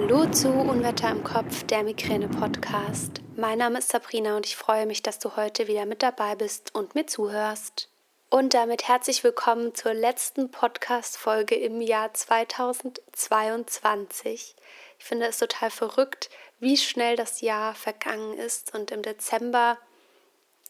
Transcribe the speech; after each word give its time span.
Hallo 0.00 0.30
zu 0.30 0.50
Unwetter 0.50 1.10
im 1.10 1.24
Kopf, 1.24 1.64
der 1.64 1.82
Migräne-Podcast. 1.82 3.20
Mein 3.34 3.58
Name 3.58 3.80
ist 3.80 3.88
Sabrina 3.88 4.36
und 4.36 4.46
ich 4.46 4.54
freue 4.54 4.86
mich, 4.86 5.02
dass 5.02 5.18
du 5.18 5.34
heute 5.34 5.66
wieder 5.66 5.86
mit 5.86 6.04
dabei 6.04 6.36
bist 6.36 6.72
und 6.72 6.94
mir 6.94 7.08
zuhörst. 7.08 7.90
Und 8.30 8.54
damit 8.54 8.86
herzlich 8.86 9.24
willkommen 9.24 9.74
zur 9.74 9.94
letzten 9.94 10.52
Podcast-Folge 10.52 11.56
im 11.56 11.80
Jahr 11.80 12.14
2022. 12.14 14.54
Ich 15.00 15.04
finde 15.04 15.26
es 15.26 15.38
total 15.38 15.70
verrückt, 15.70 16.30
wie 16.60 16.76
schnell 16.76 17.16
das 17.16 17.40
Jahr 17.40 17.74
vergangen 17.74 18.38
ist 18.38 18.76
und 18.76 18.92
im 18.92 19.02
Dezember 19.02 19.78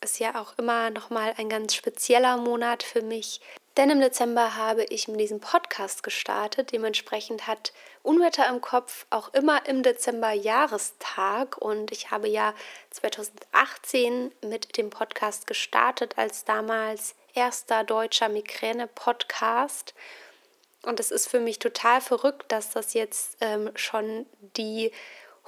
ist 0.00 0.20
ja 0.20 0.40
auch 0.40 0.56
immer 0.56 0.88
nochmal 0.88 1.34
ein 1.36 1.50
ganz 1.50 1.74
spezieller 1.74 2.38
Monat 2.38 2.82
für 2.82 3.02
mich, 3.02 3.42
denn 3.78 3.90
im 3.90 4.00
Dezember 4.00 4.56
habe 4.56 4.82
ich 4.84 5.06
mit 5.06 5.20
diesem 5.20 5.38
Podcast 5.38 6.02
gestartet. 6.02 6.72
Dementsprechend 6.72 7.46
hat 7.46 7.72
Unwetter 8.02 8.48
im 8.48 8.60
Kopf 8.60 9.06
auch 9.08 9.32
immer 9.32 9.66
im 9.68 9.84
Dezember 9.84 10.32
Jahrestag. 10.32 11.56
Und 11.58 11.92
ich 11.92 12.10
habe 12.10 12.28
ja 12.28 12.54
2018 12.90 14.32
mit 14.42 14.76
dem 14.76 14.90
Podcast 14.90 15.46
gestartet 15.46 16.18
als 16.18 16.44
damals 16.44 17.14
erster 17.34 17.84
deutscher 17.84 18.28
Migräne-Podcast. 18.28 19.94
Und 20.82 20.98
es 20.98 21.12
ist 21.12 21.28
für 21.28 21.38
mich 21.38 21.60
total 21.60 22.00
verrückt, 22.00 22.50
dass 22.50 22.70
das 22.70 22.94
jetzt 22.94 23.36
ähm, 23.40 23.70
schon 23.76 24.26
die 24.56 24.90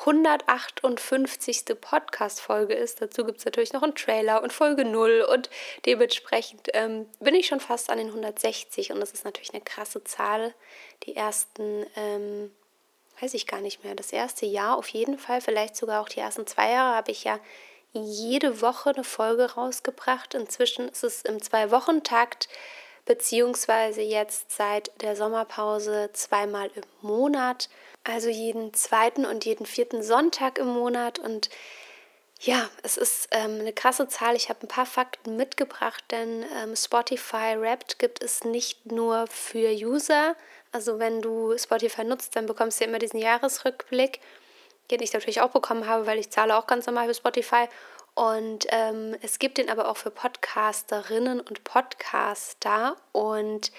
158. 0.01 1.65
Podcast-Folge 1.79 2.75
ist. 2.75 3.03
Dazu 3.03 3.25
gibt 3.25 3.39
es 3.39 3.45
natürlich 3.45 3.73
noch 3.73 3.83
einen 3.83 3.95
Trailer 3.95 4.43
und 4.43 4.53
Folge 4.53 4.85
0 4.85 5.27
und 5.31 5.51
dementsprechend 5.85 6.69
ähm, 6.73 7.07
bin 7.21 7.35
ich 7.35 7.47
schon 7.47 7.61
fast 7.61 7.91
an 7.91 7.99
den 7.99 8.09
160 8.09 8.93
und 8.93 9.01
das 9.01 9.13
ist 9.13 9.25
natürlich 9.25 9.53
eine 9.53 9.63
krasse 9.63 10.03
Zahl. 10.05 10.55
Die 11.05 11.17
ersten, 11.17 11.85
ähm, 11.97 12.51
weiß 13.21 13.35
ich 13.35 13.47
gar 13.47 13.61
nicht 13.61 13.85
mehr, 13.85 13.95
das 13.95 14.11
erste 14.11 14.47
Jahr 14.47 14.79
auf 14.79 14.89
jeden 14.89 15.19
Fall, 15.19 15.43
vielleicht 15.43 15.77
sogar 15.77 16.01
auch 16.01 16.09
die 16.09 16.21
ersten 16.21 16.47
zwei 16.47 16.71
Jahre 16.71 16.97
habe 16.97 17.11
ich 17.11 17.25
ja 17.25 17.39
jede 17.93 18.63
Woche 18.63 18.91
eine 18.91 19.05
Folge 19.05 19.53
rausgebracht. 19.53 20.35
Inzwischen 20.35 20.89
ist 20.89 21.05
es 21.05 21.23
im 21.23 21.43
Zwei-Wochen-Takt 21.43 22.49
beziehungsweise 23.05 24.03
jetzt 24.03 24.53
seit 24.53 24.93
der 25.03 25.17
Sommerpause 25.17 26.11
zweimal 26.13 26.71
im 26.75 26.85
Monat 27.03 27.69
also 28.05 28.29
jeden 28.29 28.73
zweiten 28.75 29.27
und 29.27 29.45
jeden 29.45 29.67
vierten 29.67 30.03
Sonntag 30.03 30.59
im 30.59 30.69
Monat. 30.69 31.19
Und 31.19 31.51
ja, 32.41 32.71
es 32.83 32.97
ist 32.97 33.29
ähm, 33.33 33.61
eine 33.61 33.73
krasse 33.73 34.09
Zahl. 34.09 34.35
Ich 34.35 34.49
habe 34.49 34.63
ein 34.63 34.69
paar 34.69 34.87
Fakten 34.87 35.37
mitgebracht, 35.37 36.03
denn 36.11 36.45
ähm, 36.57 36.75
Spotify 36.75 37.57
Wrapped 37.59 37.99
gibt 37.99 38.23
es 38.23 38.45
nicht 38.45 38.91
nur 38.91 39.27
für 39.27 39.71
User. 39.71 40.37
Also 40.73 40.99
wenn 40.99 41.21
du 41.21 41.57
Spotify 41.59 42.05
nutzt, 42.05 42.37
dann 42.37 42.47
bekommst 42.47 42.81
du 42.81 42.85
immer 42.85 42.99
diesen 42.99 43.21
Jahresrückblick, 43.21 44.21
den 44.91 45.03
ich 45.03 45.13
natürlich 45.13 45.43
auch 45.43 45.51
bekommen 45.51 45.87
habe, 45.87 46.07
weil 46.07 46.19
ich 46.19 46.31
zahle 46.31 46.57
auch 46.57 46.67
ganz 46.67 46.87
normal 46.87 47.09
für 47.09 47.15
Spotify. 47.15 47.69
Und 48.15 48.67
ähm, 48.71 49.17
es 49.21 49.39
gibt 49.39 49.59
den 49.59 49.69
aber 49.69 49.89
auch 49.89 49.97
für 49.97 50.11
Podcasterinnen 50.11 51.41
und 51.41 51.65
Podcaster. 51.65 52.97
Und 53.13 53.71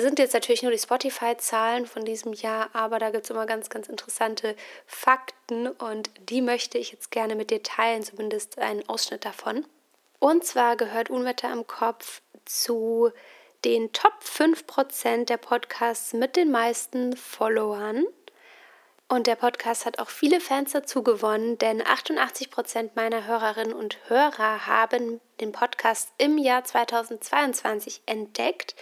sind 0.00 0.18
jetzt 0.18 0.34
natürlich 0.34 0.62
nur 0.62 0.72
die 0.72 0.78
Spotify-Zahlen 0.78 1.86
von 1.86 2.04
diesem 2.04 2.32
Jahr, 2.32 2.70
aber 2.72 2.98
da 2.98 3.10
gibt 3.10 3.24
es 3.24 3.30
immer 3.30 3.46
ganz, 3.46 3.70
ganz 3.70 3.88
interessante 3.88 4.54
Fakten 4.86 5.68
und 5.68 6.10
die 6.28 6.42
möchte 6.42 6.78
ich 6.78 6.92
jetzt 6.92 7.10
gerne 7.10 7.34
mit 7.34 7.50
dir 7.50 7.62
teilen, 7.62 8.02
zumindest 8.02 8.58
einen 8.58 8.88
Ausschnitt 8.88 9.24
davon. 9.24 9.64
Und 10.18 10.44
zwar 10.44 10.76
gehört 10.76 11.10
Unwetter 11.10 11.52
im 11.52 11.66
Kopf 11.66 12.20
zu 12.44 13.10
den 13.64 13.92
Top 13.92 14.14
5% 14.22 15.24
der 15.24 15.36
Podcasts 15.36 16.12
mit 16.12 16.36
den 16.36 16.50
meisten 16.50 17.16
Followern. 17.16 18.04
Und 19.08 19.26
der 19.26 19.34
Podcast 19.34 19.86
hat 19.86 19.98
auch 19.98 20.08
viele 20.08 20.40
Fans 20.40 20.70
dazu 20.70 21.02
gewonnen, 21.02 21.58
denn 21.58 21.82
88% 21.82 22.90
meiner 22.94 23.26
Hörerinnen 23.26 23.74
und 23.74 23.98
Hörer 24.08 24.68
haben 24.68 25.20
den 25.40 25.50
Podcast 25.50 26.12
im 26.16 26.38
Jahr 26.38 26.62
2022 26.62 28.02
entdeckt. 28.06 28.76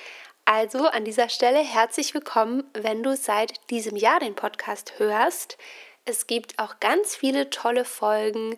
Also 0.51 0.87
an 0.87 1.05
dieser 1.05 1.29
Stelle 1.29 1.59
herzlich 1.59 2.15
willkommen, 2.15 2.65
wenn 2.73 3.03
du 3.03 3.15
seit 3.15 3.61
diesem 3.69 3.97
Jahr 3.97 4.19
den 4.19 4.35
Podcast 4.35 4.99
hörst. 4.99 5.59
Es 6.07 6.27
gibt 6.27 6.59
auch 6.59 6.81
ganz 6.81 7.15
viele 7.15 7.51
tolle 7.51 7.85
Folgen 7.85 8.57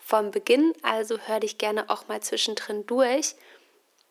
vom 0.00 0.32
Beginn, 0.32 0.72
also 0.82 1.16
hör 1.26 1.38
dich 1.38 1.56
gerne 1.56 1.90
auch 1.90 2.08
mal 2.08 2.20
zwischendrin 2.20 2.86
durch. 2.86 3.36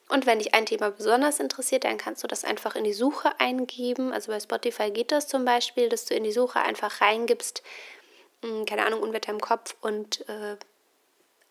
Und 0.08 0.26
wenn 0.26 0.40
dich 0.40 0.54
ein 0.54 0.66
Thema 0.66 0.90
besonders 0.90 1.42
interessiert, 1.42 1.84
dann 1.84 1.98
kannst 1.98 2.24
du 2.24 2.28
das 2.28 2.46
einfach 2.46 2.78
in 2.78 2.86
die 2.86 2.94
Suche 2.94 3.38
eingeben. 3.42 4.14
Also 4.14 4.32
bei 4.32 4.40
Spotify 4.40 4.90
geht 4.90 5.12
das 5.12 5.28
zum 5.28 5.44
Beispiel, 5.44 5.90
dass 5.90 6.06
du 6.06 6.14
in 6.14 6.24
die 6.24 6.32
Suche 6.32 6.62
einfach 6.62 7.02
reingibst, 7.02 7.62
hm, 8.42 8.66
keine 8.66 8.86
Ahnung, 8.86 9.02
Unwetter 9.02 9.34
im 9.34 9.42
Kopf 9.42 9.76
und 9.82 10.22
äh, 10.30 10.56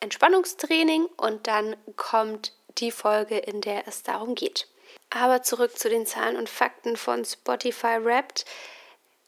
Entspannungstraining 0.01 1.05
und 1.19 1.47
dann 1.47 1.77
kommt 1.97 2.55
die 2.79 2.93
Folge, 2.93 3.37
in 3.37 3.61
der 3.61 3.87
es 3.87 4.03
darum 4.03 4.35
geht. 4.35 4.69
Aber 5.11 5.43
zurück 5.43 5.79
zu 5.79 5.89
den 5.89 6.07
Zahlen 6.07 6.37
und 6.37 6.49
Fakten 6.49 6.97
von 6.97 7.25
Spotify 7.25 8.05
Wrapped. 8.05 8.45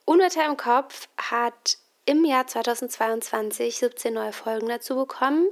Unwetter 0.05 0.45
im 0.47 0.57
Kopf 0.57 1.09
hat 1.17 1.79
im 2.05 2.25
Jahr 2.25 2.47
2022 2.47 3.77
17 3.77 4.15
neue 4.15 4.33
Folgen 4.33 4.69
dazu 4.69 4.97
bekommen. 4.97 5.49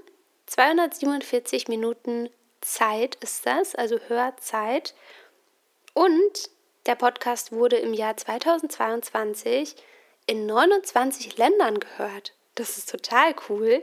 247 0.47 1.69
Minuten 1.69 2.31
Zeit 2.60 3.16
ist 3.16 3.47
das, 3.47 3.75
also 3.75 3.98
Hörzeit. 4.09 4.94
Und 5.92 6.50
der 6.86 6.94
Podcast 6.94 7.53
wurde 7.53 7.76
im 7.76 7.92
Jahr 7.94 8.16
2022 8.16 9.76
in 10.26 10.47
29 10.47 11.36
Ländern 11.36 11.81
gehört. 11.81 12.34
Das 12.54 12.78
ist 12.78 12.91
total 12.91 13.34
cool. 13.48 13.82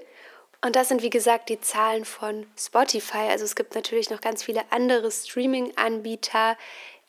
Und 0.63 0.77
das 0.77 0.87
sind 0.87 1.01
wie 1.01 1.09
gesagt 1.09 1.49
die 1.49 1.59
Zahlen 1.59 2.05
von 2.05 2.47
Spotify. 2.57 3.29
Also 3.29 3.43
es 3.43 3.55
gibt 3.55 3.75
natürlich 3.75 4.09
noch 4.09 4.21
ganz 4.21 4.43
viele 4.43 4.63
andere 4.71 5.11
Streaming-Anbieter. 5.11 6.57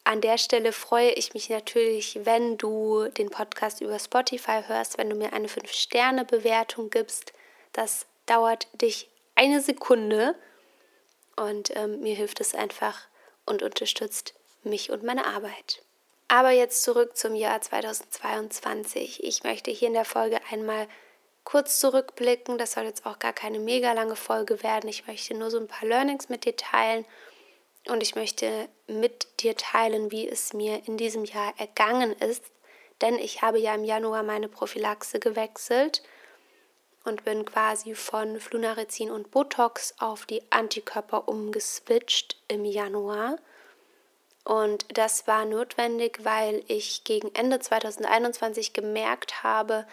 An 0.03 0.21
der 0.21 0.39
Stelle 0.39 0.73
freue 0.73 1.13
ich 1.13 1.35
mich 1.35 1.51
natürlich, 1.51 2.19
wenn 2.25 2.59
du 2.59 3.09
den 3.11 3.31
Podcast 3.31 3.81
über 3.81 3.97
Spotify 4.01 4.63
hörst, 4.67 4.99
wenn 4.99 5.09
du 5.09 5.15
mir 5.15 5.33
eine 5.33 5.47
5-Sterne-Bewertung 5.47 6.91
gibst. 6.91 7.33
Das 7.73 8.07
dauert 8.27 8.67
dich 8.73 9.09
eine 9.37 9.61
Sekunde 9.61 10.35
und 11.37 11.77
ähm, 11.77 12.01
mir 12.01 12.17
hilft 12.17 12.41
es 12.41 12.57
einfach 12.57 13.03
und 13.47 13.63
unterstützt 13.63 14.35
mich 14.65 14.91
und 14.91 15.05
meine 15.05 15.27
Arbeit. 15.27 15.83
Aber 16.27 16.51
jetzt 16.51 16.83
zurück 16.83 17.17
zum 17.17 17.37
Jahr 17.37 17.61
2022. 17.61 19.23
Ich 19.23 19.45
möchte 19.45 19.71
hier 19.71 19.89
in 19.89 19.95
der 19.95 20.05
Folge 20.05 20.41
einmal 20.51 20.89
kurz 21.45 21.79
zurückblicken. 21.81 22.59
Das 22.59 22.73
soll 22.73 22.85
jetzt 22.85 23.07
auch 23.07 23.19
gar 23.19 23.33
keine 23.33 23.59
mega 23.59 23.93
lange 23.93 24.17
Folge 24.17 24.63
werden. 24.63 24.89
Ich 24.89 25.07
möchte 25.07 25.35
nur 25.35 25.51
so 25.51 25.59
ein 25.59 25.69
paar 25.69 25.89
Learnings 25.89 26.29
mit 26.29 26.45
dir 26.45 26.57
teilen 26.57 27.05
und 27.89 28.03
ich 28.03 28.15
möchte 28.15 28.69
mit 28.87 29.43
dir 29.43 29.57
teilen, 29.57 30.11
wie 30.11 30.29
es 30.29 30.53
mir 30.53 30.87
in 30.87 30.97
diesem 30.97 31.25
Jahr 31.25 31.53
ergangen 31.59 32.13
ist. 32.13 32.45
Denn 33.01 33.19
ich 33.19 33.43
habe 33.43 33.59
ja 33.59 33.75
im 33.75 33.85
Januar 33.85 34.23
meine 34.23 34.49
Prophylaxe 34.49 35.21
gewechselt 35.21 36.03
und 37.05 37.25
bin 37.25 37.45
quasi 37.45 37.95
von 37.95 38.41
Flunarizin 38.41 39.11
und 39.11 39.31
Botox 39.31 39.95
auf 39.99 40.25
die 40.25 40.43
Antikörper 40.51 41.29
umgeswitcht 41.29 42.37
im 42.49 42.65
Januar. 42.65 43.37
Und 44.45 44.87
das 44.97 45.27
war 45.27 45.45
notwendig, 45.45 46.21
weil 46.23 46.63
ich 46.69 47.05
gegen 47.05 47.35
Ende 47.35 47.61
2021 47.61 48.73
gemerkt 48.73 49.43
habe, 49.43 49.87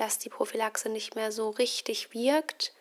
dass 0.00 0.18
die 0.18 0.28
Prophylaxe 0.28 0.88
nicht 0.88 1.14
mehr 1.14 1.32
so 1.32 1.50
richtig 1.50 2.12
wirkt, 2.14 2.72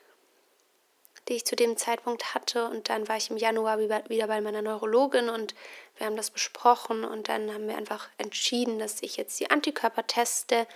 die 1.27 1.33
ich 1.33 1.45
zu 1.45 1.55
dem 1.55 1.75
Zeitpunkt 1.77 2.33
hatte. 2.33 2.65
Und 2.67 2.89
dann 2.89 3.07
war 3.07 3.17
ich 3.17 3.29
im 3.29 3.37
Januar 3.37 3.79
wieder 3.79 4.27
bei 4.27 4.41
meiner 4.41 4.61
Neurologin 4.61 5.29
und 5.29 5.55
wir 5.97 6.05
haben 6.05 6.15
das 6.15 6.31
besprochen 6.31 7.03
und 7.03 7.27
dann 7.27 7.53
haben 7.53 7.67
wir 7.67 7.77
einfach 7.77 8.07
entschieden, 8.17 8.79
dass 8.79 9.01
ich 9.01 9.17
jetzt 9.17 9.39
die 9.39 9.49
Antikörper 9.49 10.05
teste. 10.05 10.67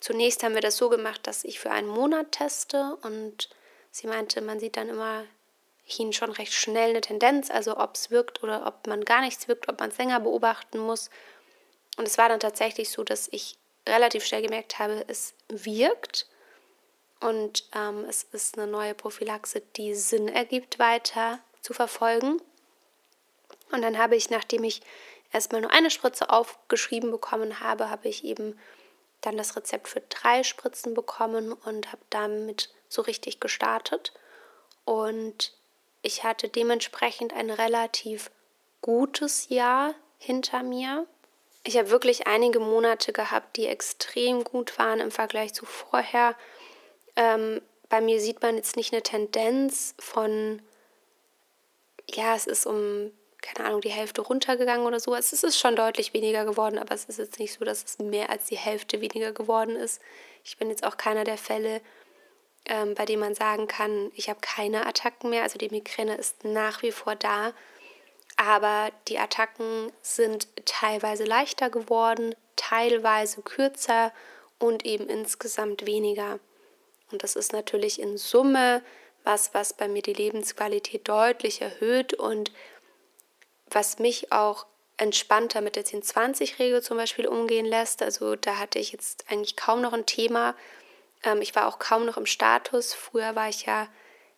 Zunächst 0.00 0.42
haben 0.42 0.54
wir 0.54 0.62
das 0.62 0.76
so 0.76 0.88
gemacht, 0.88 1.26
dass 1.26 1.44
ich 1.44 1.58
für 1.58 1.70
einen 1.70 1.88
Monat 1.88 2.32
teste 2.32 2.96
und 3.02 3.50
sie 3.90 4.06
meinte, 4.06 4.40
man 4.40 4.60
sieht 4.60 4.76
dann 4.76 4.88
immer 4.88 5.24
hin 5.84 6.12
schon 6.12 6.30
recht 6.30 6.52
schnell 6.52 6.90
eine 6.90 7.00
Tendenz, 7.00 7.50
also 7.50 7.76
ob 7.76 7.94
es 7.94 8.10
wirkt 8.10 8.42
oder 8.42 8.66
ob 8.66 8.86
man 8.86 9.04
gar 9.04 9.20
nichts 9.20 9.46
wirkt, 9.46 9.68
ob 9.68 9.78
man 9.80 9.90
es 9.90 9.98
länger 9.98 10.20
beobachten 10.20 10.78
muss. 10.78 11.10
Und 11.96 12.06
es 12.08 12.18
war 12.18 12.28
dann 12.28 12.40
tatsächlich 12.40 12.90
so, 12.90 13.04
dass 13.04 13.28
ich 13.30 13.56
relativ 13.86 14.24
schnell 14.24 14.42
gemerkt 14.42 14.78
habe, 14.78 15.04
es 15.08 15.34
wirkt 15.48 16.26
und 17.20 17.64
ähm, 17.74 18.04
es 18.08 18.24
ist 18.32 18.58
eine 18.58 18.66
neue 18.66 18.94
Prophylaxe, 18.94 19.62
die 19.76 19.94
Sinn 19.94 20.28
ergibt, 20.28 20.78
weiter 20.78 21.38
zu 21.62 21.72
verfolgen. 21.72 22.40
Und 23.72 23.82
dann 23.82 23.98
habe 23.98 24.16
ich, 24.16 24.30
nachdem 24.30 24.64
ich 24.64 24.82
erstmal 25.32 25.60
nur 25.60 25.72
eine 25.72 25.90
Spritze 25.90 26.30
aufgeschrieben 26.30 27.10
bekommen 27.10 27.60
habe, 27.60 27.90
habe 27.90 28.08
ich 28.08 28.24
eben 28.24 28.58
dann 29.22 29.36
das 29.36 29.56
Rezept 29.56 29.88
für 29.88 30.02
drei 30.02 30.44
Spritzen 30.44 30.94
bekommen 30.94 31.52
und 31.52 31.90
habe 31.90 32.02
damit 32.10 32.70
so 32.88 33.02
richtig 33.02 33.40
gestartet. 33.40 34.12
Und 34.84 35.52
ich 36.02 36.22
hatte 36.22 36.48
dementsprechend 36.48 37.32
ein 37.32 37.50
relativ 37.50 38.30
gutes 38.82 39.48
Jahr 39.48 39.94
hinter 40.18 40.62
mir. 40.62 41.06
Ich 41.66 41.76
habe 41.76 41.90
wirklich 41.90 42.28
einige 42.28 42.60
Monate 42.60 43.12
gehabt, 43.12 43.56
die 43.56 43.66
extrem 43.66 44.44
gut 44.44 44.78
waren 44.78 45.00
im 45.00 45.10
Vergleich 45.10 45.52
zu 45.52 45.66
vorher. 45.66 46.36
Ähm, 47.16 47.60
bei 47.88 48.00
mir 48.00 48.20
sieht 48.20 48.40
man 48.40 48.54
jetzt 48.54 48.76
nicht 48.76 48.92
eine 48.92 49.02
Tendenz 49.02 49.96
von, 49.98 50.62
ja, 52.08 52.36
es 52.36 52.46
ist 52.46 52.66
um, 52.66 53.10
keine 53.42 53.66
Ahnung, 53.66 53.80
die 53.80 53.90
Hälfte 53.90 54.20
runtergegangen 54.20 54.86
oder 54.86 55.00
so. 55.00 55.12
Es 55.16 55.32
ist 55.32 55.58
schon 55.58 55.74
deutlich 55.74 56.14
weniger 56.14 56.44
geworden, 56.44 56.78
aber 56.78 56.94
es 56.94 57.06
ist 57.06 57.18
jetzt 57.18 57.40
nicht 57.40 57.54
so, 57.54 57.64
dass 57.64 57.82
es 57.82 57.98
mehr 57.98 58.30
als 58.30 58.44
die 58.44 58.56
Hälfte 58.56 59.00
weniger 59.00 59.32
geworden 59.32 59.74
ist. 59.74 60.00
Ich 60.44 60.58
bin 60.58 60.70
jetzt 60.70 60.84
auch 60.84 60.96
keiner 60.96 61.24
der 61.24 61.36
Fälle, 61.36 61.80
ähm, 62.66 62.94
bei 62.94 63.06
dem 63.06 63.18
man 63.18 63.34
sagen 63.34 63.66
kann, 63.66 64.12
ich 64.14 64.28
habe 64.28 64.38
keine 64.40 64.86
Attacken 64.86 65.30
mehr. 65.30 65.42
Also 65.42 65.58
die 65.58 65.70
Migräne 65.70 66.14
ist 66.14 66.44
nach 66.44 66.82
wie 66.82 66.92
vor 66.92 67.16
da, 67.16 67.54
aber 68.46 68.92
die 69.08 69.18
Attacken 69.18 69.92
sind 70.02 70.46
teilweise 70.66 71.24
leichter 71.24 71.68
geworden, 71.68 72.34
teilweise 72.54 73.42
kürzer 73.42 74.12
und 74.60 74.86
eben 74.86 75.08
insgesamt 75.08 75.84
weniger. 75.84 76.38
Und 77.10 77.24
das 77.24 77.34
ist 77.34 77.52
natürlich 77.52 78.00
in 78.00 78.16
Summe 78.16 78.82
was, 79.24 79.52
was 79.52 79.72
bei 79.72 79.88
mir 79.88 80.02
die 80.02 80.12
Lebensqualität 80.12 81.08
deutlich 81.08 81.60
erhöht 81.60 82.14
und 82.14 82.52
was 83.68 83.98
mich 83.98 84.30
auch 84.30 84.66
entspannter 84.96 85.60
mit 85.60 85.74
der 85.74 85.84
10-20-Regel 85.84 86.82
zum 86.82 86.96
Beispiel 86.96 87.26
umgehen 87.26 87.66
lässt. 87.66 88.00
Also 88.00 88.36
da 88.36 88.58
hatte 88.58 88.78
ich 88.78 88.92
jetzt 88.92 89.24
eigentlich 89.28 89.56
kaum 89.56 89.80
noch 89.80 89.92
ein 89.92 90.06
Thema. 90.06 90.54
Ähm, 91.24 91.42
ich 91.42 91.56
war 91.56 91.66
auch 91.66 91.80
kaum 91.80 92.06
noch 92.06 92.16
im 92.16 92.26
Status. 92.26 92.94
Früher 92.94 93.34
war 93.34 93.48
ich 93.48 93.66
ja 93.66 93.88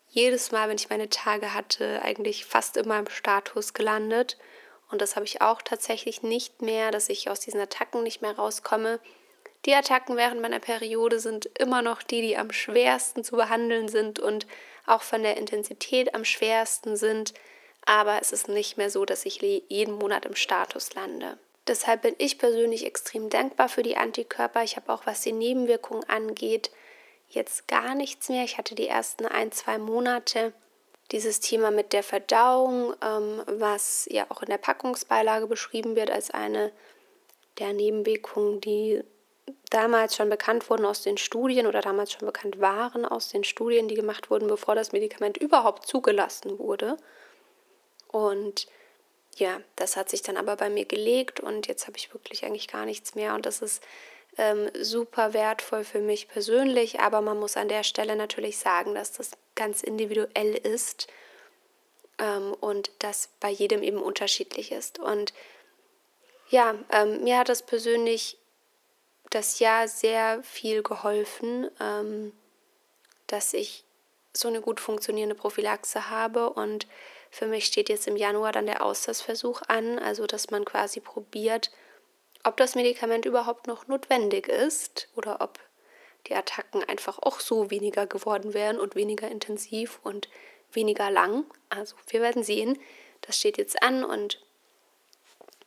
jedes 0.08 0.52
Mal, 0.52 0.68
wenn 0.68 0.76
ich 0.76 0.90
meine 0.90 1.08
Tage 1.08 1.54
hatte, 1.54 2.02
eigentlich 2.02 2.44
fast 2.44 2.76
immer 2.76 2.98
im 2.98 3.08
Status 3.08 3.74
gelandet. 3.74 4.38
Und 4.90 5.02
das 5.02 5.16
habe 5.16 5.26
ich 5.26 5.42
auch 5.42 5.60
tatsächlich 5.62 6.22
nicht 6.22 6.62
mehr, 6.62 6.90
dass 6.90 7.08
ich 7.08 7.28
aus 7.28 7.40
diesen 7.40 7.60
Attacken 7.60 8.02
nicht 8.02 8.22
mehr 8.22 8.36
rauskomme. 8.36 9.00
Die 9.66 9.74
Attacken 9.74 10.16
während 10.16 10.40
meiner 10.40 10.60
Periode 10.60 11.20
sind 11.20 11.46
immer 11.58 11.82
noch 11.82 12.02
die, 12.02 12.22
die 12.22 12.36
am 12.36 12.52
schwersten 12.52 13.24
zu 13.24 13.36
behandeln 13.36 13.88
sind 13.88 14.18
und 14.18 14.46
auch 14.86 15.02
von 15.02 15.22
der 15.22 15.36
Intensität 15.36 16.14
am 16.14 16.24
schwersten 16.24 16.96
sind. 16.96 17.34
Aber 17.84 18.18
es 18.20 18.32
ist 18.32 18.48
nicht 18.48 18.76
mehr 18.76 18.90
so, 18.90 19.04
dass 19.04 19.26
ich 19.26 19.40
jeden 19.40 19.94
Monat 19.94 20.24
im 20.24 20.36
Status 20.36 20.94
lande. 20.94 21.38
Deshalb 21.66 22.02
bin 22.02 22.14
ich 22.16 22.38
persönlich 22.38 22.86
extrem 22.86 23.28
dankbar 23.28 23.68
für 23.68 23.82
die 23.82 23.96
Antikörper. 23.96 24.62
Ich 24.62 24.76
habe 24.76 24.90
auch, 24.92 25.04
was 25.04 25.20
die 25.20 25.32
Nebenwirkungen 25.32 26.08
angeht, 26.08 26.70
jetzt 27.28 27.68
gar 27.68 27.94
nichts 27.94 28.28
mehr. 28.28 28.44
Ich 28.44 28.58
hatte 28.58 28.74
die 28.74 28.88
ersten 28.88 29.26
ein, 29.26 29.52
zwei 29.52 29.78
Monate 29.78 30.52
dieses 31.10 31.40
Thema 31.40 31.70
mit 31.70 31.92
der 31.92 32.02
Verdauung, 32.02 32.94
ähm, 33.02 33.42
was 33.46 34.06
ja 34.10 34.26
auch 34.28 34.42
in 34.42 34.50
der 34.50 34.58
Packungsbeilage 34.58 35.46
beschrieben 35.46 35.96
wird 35.96 36.10
als 36.10 36.30
eine 36.30 36.72
der 37.58 37.72
Nebenwirkungen, 37.72 38.60
die 38.60 39.02
damals 39.70 40.16
schon 40.16 40.28
bekannt 40.28 40.68
wurden 40.68 40.84
aus 40.84 41.02
den 41.02 41.16
Studien 41.16 41.66
oder 41.66 41.80
damals 41.80 42.12
schon 42.12 42.26
bekannt 42.26 42.60
waren 42.60 43.04
aus 43.04 43.30
den 43.30 43.44
Studien, 43.44 43.88
die 43.88 43.94
gemacht 43.94 44.30
wurden, 44.30 44.48
bevor 44.48 44.74
das 44.74 44.92
Medikament 44.92 45.38
überhaupt 45.38 45.86
zugelassen 45.86 46.58
wurde. 46.58 46.96
Und 48.08 48.66
ja, 49.36 49.60
das 49.76 49.96
hat 49.96 50.08
sich 50.08 50.22
dann 50.22 50.36
aber 50.36 50.56
bei 50.56 50.68
mir 50.68 50.84
gelegt 50.84 51.40
und 51.40 51.66
jetzt 51.68 51.86
habe 51.86 51.96
ich 51.96 52.12
wirklich 52.12 52.44
eigentlich 52.44 52.68
gar 52.68 52.84
nichts 52.84 53.14
mehr 53.14 53.34
und 53.34 53.46
das 53.46 53.62
ist 53.62 53.82
ähm, 54.38 54.70
super 54.80 55.34
wertvoll 55.34 55.84
für 55.84 56.00
mich 56.00 56.28
persönlich, 56.28 57.00
aber 57.00 57.20
man 57.20 57.38
muss 57.38 57.56
an 57.56 57.68
der 57.68 57.82
Stelle 57.82 58.16
natürlich 58.16 58.58
sagen, 58.58 58.94
dass 58.94 59.12
das 59.12 59.32
ganz 59.54 59.82
individuell 59.82 60.54
ist 60.54 61.08
ähm, 62.18 62.54
und 62.60 62.90
das 63.00 63.28
bei 63.40 63.50
jedem 63.50 63.82
eben 63.82 64.00
unterschiedlich 64.00 64.72
ist. 64.72 64.98
Und 64.98 65.34
ja, 66.50 66.74
ähm, 66.92 67.24
mir 67.24 67.38
hat 67.38 67.48
das 67.48 67.62
persönlich 67.62 68.38
das 69.30 69.58
Jahr 69.58 69.88
sehr 69.88 70.42
viel 70.42 70.82
geholfen, 70.82 71.68
ähm, 71.80 72.32
dass 73.26 73.52
ich 73.52 73.84
so 74.32 74.48
eine 74.48 74.60
gut 74.60 74.80
funktionierende 74.80 75.34
Prophylaxe 75.34 76.08
habe 76.10 76.50
und 76.50 76.86
für 77.30 77.46
mich 77.46 77.66
steht 77.66 77.88
jetzt 77.88 78.06
im 78.06 78.16
Januar 78.16 78.52
dann 78.52 78.66
der 78.66 78.82
Austauschversuch 78.82 79.62
an, 79.68 79.98
also 79.98 80.26
dass 80.26 80.50
man 80.50 80.64
quasi 80.64 81.00
probiert, 81.00 81.70
ob 82.44 82.56
das 82.56 82.74
Medikament 82.74 83.24
überhaupt 83.24 83.66
noch 83.66 83.86
notwendig 83.88 84.48
ist 84.48 85.08
oder 85.16 85.40
ob 85.40 85.58
die 86.26 86.34
Attacken 86.34 86.84
einfach 86.84 87.18
auch 87.18 87.40
so 87.40 87.70
weniger 87.70 88.06
geworden 88.06 88.54
wären 88.54 88.78
und 88.78 88.94
weniger 88.94 89.28
intensiv 89.28 90.00
und 90.02 90.28
weniger 90.72 91.10
lang. 91.10 91.44
Also 91.70 91.96
wir 92.08 92.20
werden 92.20 92.42
sehen. 92.42 92.78
Das 93.22 93.38
steht 93.38 93.58
jetzt 93.58 93.82
an 93.82 94.04
und 94.04 94.40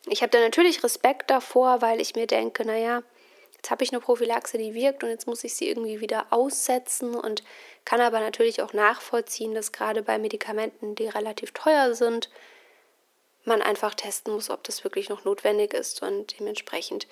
ich 0.08 0.22
habe 0.22 0.30
da 0.30 0.40
natürlich 0.40 0.82
Respekt 0.82 1.30
davor, 1.30 1.80
weil 1.80 2.00
ich 2.00 2.14
mir 2.14 2.26
denke, 2.26 2.64
naja, 2.64 3.02
jetzt 3.54 3.70
habe 3.70 3.84
ich 3.84 3.92
eine 3.92 4.00
Prophylaxe, 4.00 4.58
die 4.58 4.74
wirkt 4.74 5.04
und 5.04 5.10
jetzt 5.10 5.26
muss 5.26 5.44
ich 5.44 5.54
sie 5.54 5.68
irgendwie 5.68 6.00
wieder 6.00 6.26
aussetzen 6.30 7.14
und 7.14 7.44
kann 7.84 8.00
aber 8.00 8.18
natürlich 8.20 8.62
auch 8.62 8.72
nachvollziehen, 8.72 9.54
dass 9.54 9.70
gerade 9.70 10.02
bei 10.02 10.18
Medikamenten, 10.18 10.94
die 10.94 11.06
relativ 11.06 11.52
teuer 11.52 11.94
sind, 11.94 12.30
man 13.44 13.62
einfach 13.62 13.94
testen 13.94 14.32
muss, 14.34 14.50
ob 14.50 14.64
das 14.64 14.84
wirklich 14.84 15.08
noch 15.08 15.24
notwendig 15.24 15.74
ist 15.74 16.02
und 16.02 16.38
dementsprechend 16.38 17.06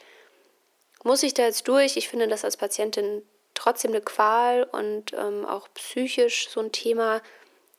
muss 1.02 1.22
ich 1.22 1.34
da 1.34 1.44
jetzt 1.44 1.66
durch. 1.68 1.96
Ich 1.96 2.08
finde 2.08 2.28
das 2.28 2.44
als 2.44 2.56
Patientin 2.56 3.22
trotzdem 3.54 3.92
eine 3.92 4.00
Qual 4.00 4.64
und 4.64 5.12
ähm, 5.14 5.44
auch 5.46 5.68
psychisch 5.74 6.48
so 6.48 6.60
ein 6.60 6.72
Thema, 6.72 7.22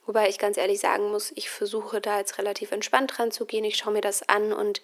wobei 0.06 0.30
ich 0.30 0.38
ganz 0.38 0.58
ehrlich 0.58 0.80
sagen 0.80 1.12
muss, 1.12 1.32
ich 1.36 1.50
versuche 1.50 2.02
da 2.02 2.20
jetzt 2.20 2.38
relativ 2.38 2.72
entspannt 2.72 3.18
dran 3.18 3.32
zu 3.32 3.46
gehen. 3.46 3.64
Ich 3.64 3.78
schaue 3.78 3.94
mir 3.94 4.02
das 4.02 4.28
an 4.28 4.54
und 4.54 4.82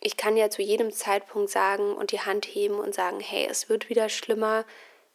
ich 0.00 0.16
kann 0.16 0.36
ja 0.36 0.50
zu 0.50 0.62
jedem 0.62 0.92
Zeitpunkt 0.92 1.50
sagen 1.50 1.94
und 1.94 2.10
die 2.10 2.20
Hand 2.20 2.46
heben 2.46 2.74
und 2.74 2.94
sagen, 2.94 3.20
hey, 3.20 3.46
es 3.48 3.68
wird 3.68 3.88
wieder 3.88 4.08
schlimmer, 4.08 4.64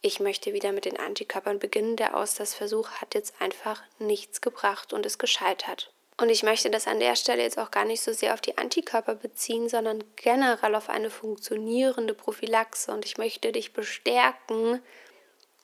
ich 0.01 0.19
möchte 0.19 0.53
wieder 0.53 0.71
mit 0.71 0.85
den 0.85 0.97
Antikörpern 0.97 1.59
beginnen. 1.59 1.97
Der 1.97 2.15
Auslassversuch 2.15 2.89
hat 2.91 3.15
jetzt 3.15 3.33
einfach 3.41 3.81
nichts 3.99 4.41
gebracht 4.41 4.93
und 4.93 5.05
ist 5.05 5.17
gescheitert. 5.17 5.91
Und 6.19 6.29
ich 6.29 6.41
möchte 6.41 6.71
das 6.71 6.87
an 6.87 6.99
der 6.99 7.15
Stelle 7.15 7.43
jetzt 7.43 7.59
auch 7.59 7.69
gar 7.69 7.85
nicht 7.85 8.01
so 8.01 8.11
sehr 8.11 8.33
auf 8.33 8.41
die 8.41 8.57
Antikörper 8.57 9.13
beziehen, 9.13 9.69
sondern 9.69 10.03
generell 10.15 10.73
auf 10.73 10.89
eine 10.89 11.11
funktionierende 11.11 12.15
Prophylaxe. 12.15 12.91
Und 12.91 13.05
ich 13.05 13.19
möchte 13.19 13.51
dich 13.51 13.73
bestärken, 13.73 14.81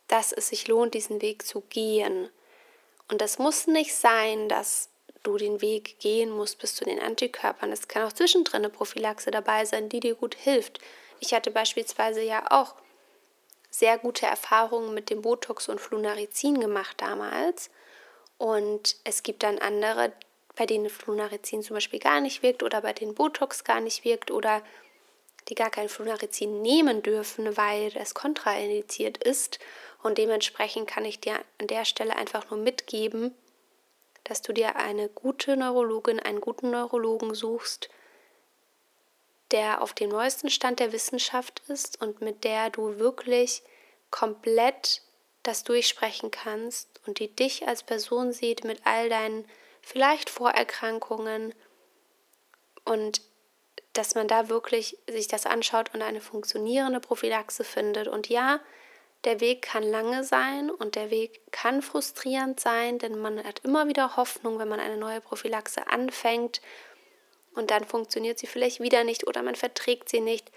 dass 0.07 0.31
es 0.31 0.49
sich 0.49 0.67
lohnt, 0.67 0.93
diesen 0.93 1.23
Weg 1.23 1.45
zu 1.45 1.61
gehen. 1.61 2.29
Und 3.09 3.21
das 3.21 3.39
muss 3.39 3.65
nicht 3.65 3.95
sein, 3.95 4.47
dass 4.47 4.89
du 5.23 5.37
den 5.37 5.61
Weg 5.61 5.99
gehen 5.99 6.29
musst 6.29 6.59
bis 6.59 6.75
zu 6.75 6.85
den 6.85 6.99
Antikörpern. 6.99 7.71
Es 7.71 7.87
kann 7.87 8.03
auch 8.03 8.13
zwischendrin 8.13 8.61
eine 8.61 8.69
Prophylaxe 8.69 9.31
dabei 9.31 9.65
sein, 9.65 9.89
die 9.89 10.01
dir 10.01 10.15
gut 10.15 10.35
hilft. 10.35 10.79
Ich 11.19 11.33
hatte 11.33 11.49
beispielsweise 11.49 12.21
ja 12.21 12.45
auch 12.51 12.75
sehr 13.71 13.97
gute 13.97 14.27
Erfahrungen 14.27 14.93
mit 14.93 15.09
dem 15.09 15.23
Botox 15.23 15.67
und 15.67 15.81
Flunarizin 15.81 16.59
gemacht 16.59 16.97
damals. 16.97 17.71
Und 18.37 18.97
es 19.03 19.23
gibt 19.23 19.41
dann 19.41 19.57
andere, 19.57 20.11
bei 20.55 20.65
denen 20.65 20.89
Flunarizin 20.89 21.63
zum 21.63 21.75
Beispiel 21.75 21.99
gar 21.99 22.19
nicht 22.21 22.43
wirkt 22.43 22.63
oder 22.63 22.81
bei 22.81 22.93
denen 22.93 23.15
Botox 23.15 23.63
gar 23.63 23.81
nicht 23.81 24.05
wirkt 24.05 24.31
oder 24.31 24.63
die 25.49 25.55
gar 25.55 25.69
kein 25.69 25.89
Flunarizin 25.89 26.61
nehmen 26.61 27.01
dürfen, 27.01 27.57
weil 27.57 27.91
es 27.95 28.13
kontraindiziert 28.13 29.17
ist. 29.17 29.59
Und 30.01 30.17
dementsprechend 30.17 30.87
kann 30.87 31.05
ich 31.05 31.19
dir 31.19 31.39
an 31.59 31.67
der 31.67 31.85
Stelle 31.85 32.15
einfach 32.15 32.49
nur 32.49 32.59
mitgeben, 32.59 33.33
dass 34.23 34.41
du 34.41 34.53
dir 34.53 34.75
eine 34.77 35.09
gute 35.09 35.57
Neurologin, 35.57 36.19
einen 36.19 36.39
guten 36.39 36.71
Neurologen 36.71 37.33
suchst, 37.33 37.89
der 39.51 39.81
auf 39.81 39.93
dem 39.93 40.09
neuesten 40.09 40.49
Stand 40.49 40.79
der 40.79 40.91
Wissenschaft 40.93 41.61
ist 41.67 42.01
und 42.01 42.21
mit 42.21 42.43
der 42.43 42.69
du 42.69 42.99
wirklich 42.99 43.63
komplett 44.11 45.01
das 45.43 45.63
durchsprechen 45.63 46.31
kannst 46.31 47.01
und 47.05 47.19
die 47.19 47.27
dich 47.27 47.67
als 47.67 47.83
Person 47.83 48.31
sieht 48.31 48.63
mit 48.63 48.79
all 48.85 49.09
deinen 49.09 49.45
vielleicht 49.83 50.29
Vorerkrankungen 50.29 51.53
und 52.85 53.21
dass 53.91 54.15
man 54.15 54.27
da 54.27 54.49
wirklich 54.49 54.97
sich 55.07 55.27
das 55.27 55.45
anschaut 55.45 55.93
und 55.93 56.01
eine 56.01 56.21
funktionierende 56.21 56.99
Prophylaxe 56.99 57.63
findet. 57.63 58.07
Und 58.07 58.27
ja, 58.27 58.59
der 59.23 59.39
Weg 59.39 59.61
kann 59.61 59.83
lange 59.83 60.23
sein 60.23 60.71
und 60.71 60.95
der 60.95 61.11
Weg 61.11 61.41
kann 61.51 61.81
frustrierend 61.81 62.59
sein, 62.59 62.97
denn 62.97 63.19
man 63.19 63.43
hat 63.43 63.59
immer 63.63 63.87
wieder 63.87 64.15
Hoffnung, 64.15 64.57
wenn 64.57 64.67
man 64.67 64.79
eine 64.79 64.97
neue 64.97 65.21
Prophylaxe 65.21 65.87
anfängt 65.87 66.61
und 67.53 67.69
dann 67.69 67.85
funktioniert 67.85 68.39
sie 68.39 68.47
vielleicht 68.47 68.79
wieder 68.79 69.03
nicht 69.03 69.27
oder 69.27 69.43
man 69.43 69.55
verträgt 69.55 70.09
sie 70.09 70.21
nicht. 70.21 70.51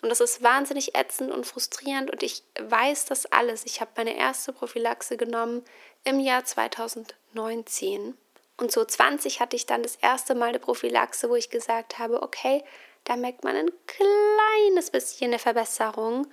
Und 0.00 0.08
das 0.08 0.20
ist 0.20 0.42
wahnsinnig 0.42 0.94
ätzend 0.94 1.30
und 1.30 1.46
frustrierend 1.46 2.10
und 2.10 2.22
ich 2.22 2.42
weiß 2.58 3.04
das 3.04 3.26
alles. 3.26 3.66
Ich 3.66 3.82
habe 3.82 3.90
meine 3.96 4.16
erste 4.16 4.54
Prophylaxe 4.54 5.18
genommen 5.18 5.62
im 6.04 6.18
Jahr 6.18 6.44
2019 6.44 8.16
und 8.60 8.70
so 8.70 8.84
20 8.84 9.40
hatte 9.40 9.56
ich 9.56 9.64
dann 9.64 9.82
das 9.82 9.96
erste 9.96 10.34
Mal 10.34 10.50
eine 10.50 10.58
Prophylaxe, 10.58 11.30
wo 11.30 11.34
ich 11.34 11.48
gesagt 11.48 11.98
habe, 11.98 12.22
okay, 12.22 12.62
da 13.04 13.16
merkt 13.16 13.42
man 13.42 13.56
ein 13.56 13.70
kleines 13.86 14.90
bisschen 14.90 15.30
eine 15.30 15.38
Verbesserung 15.38 16.26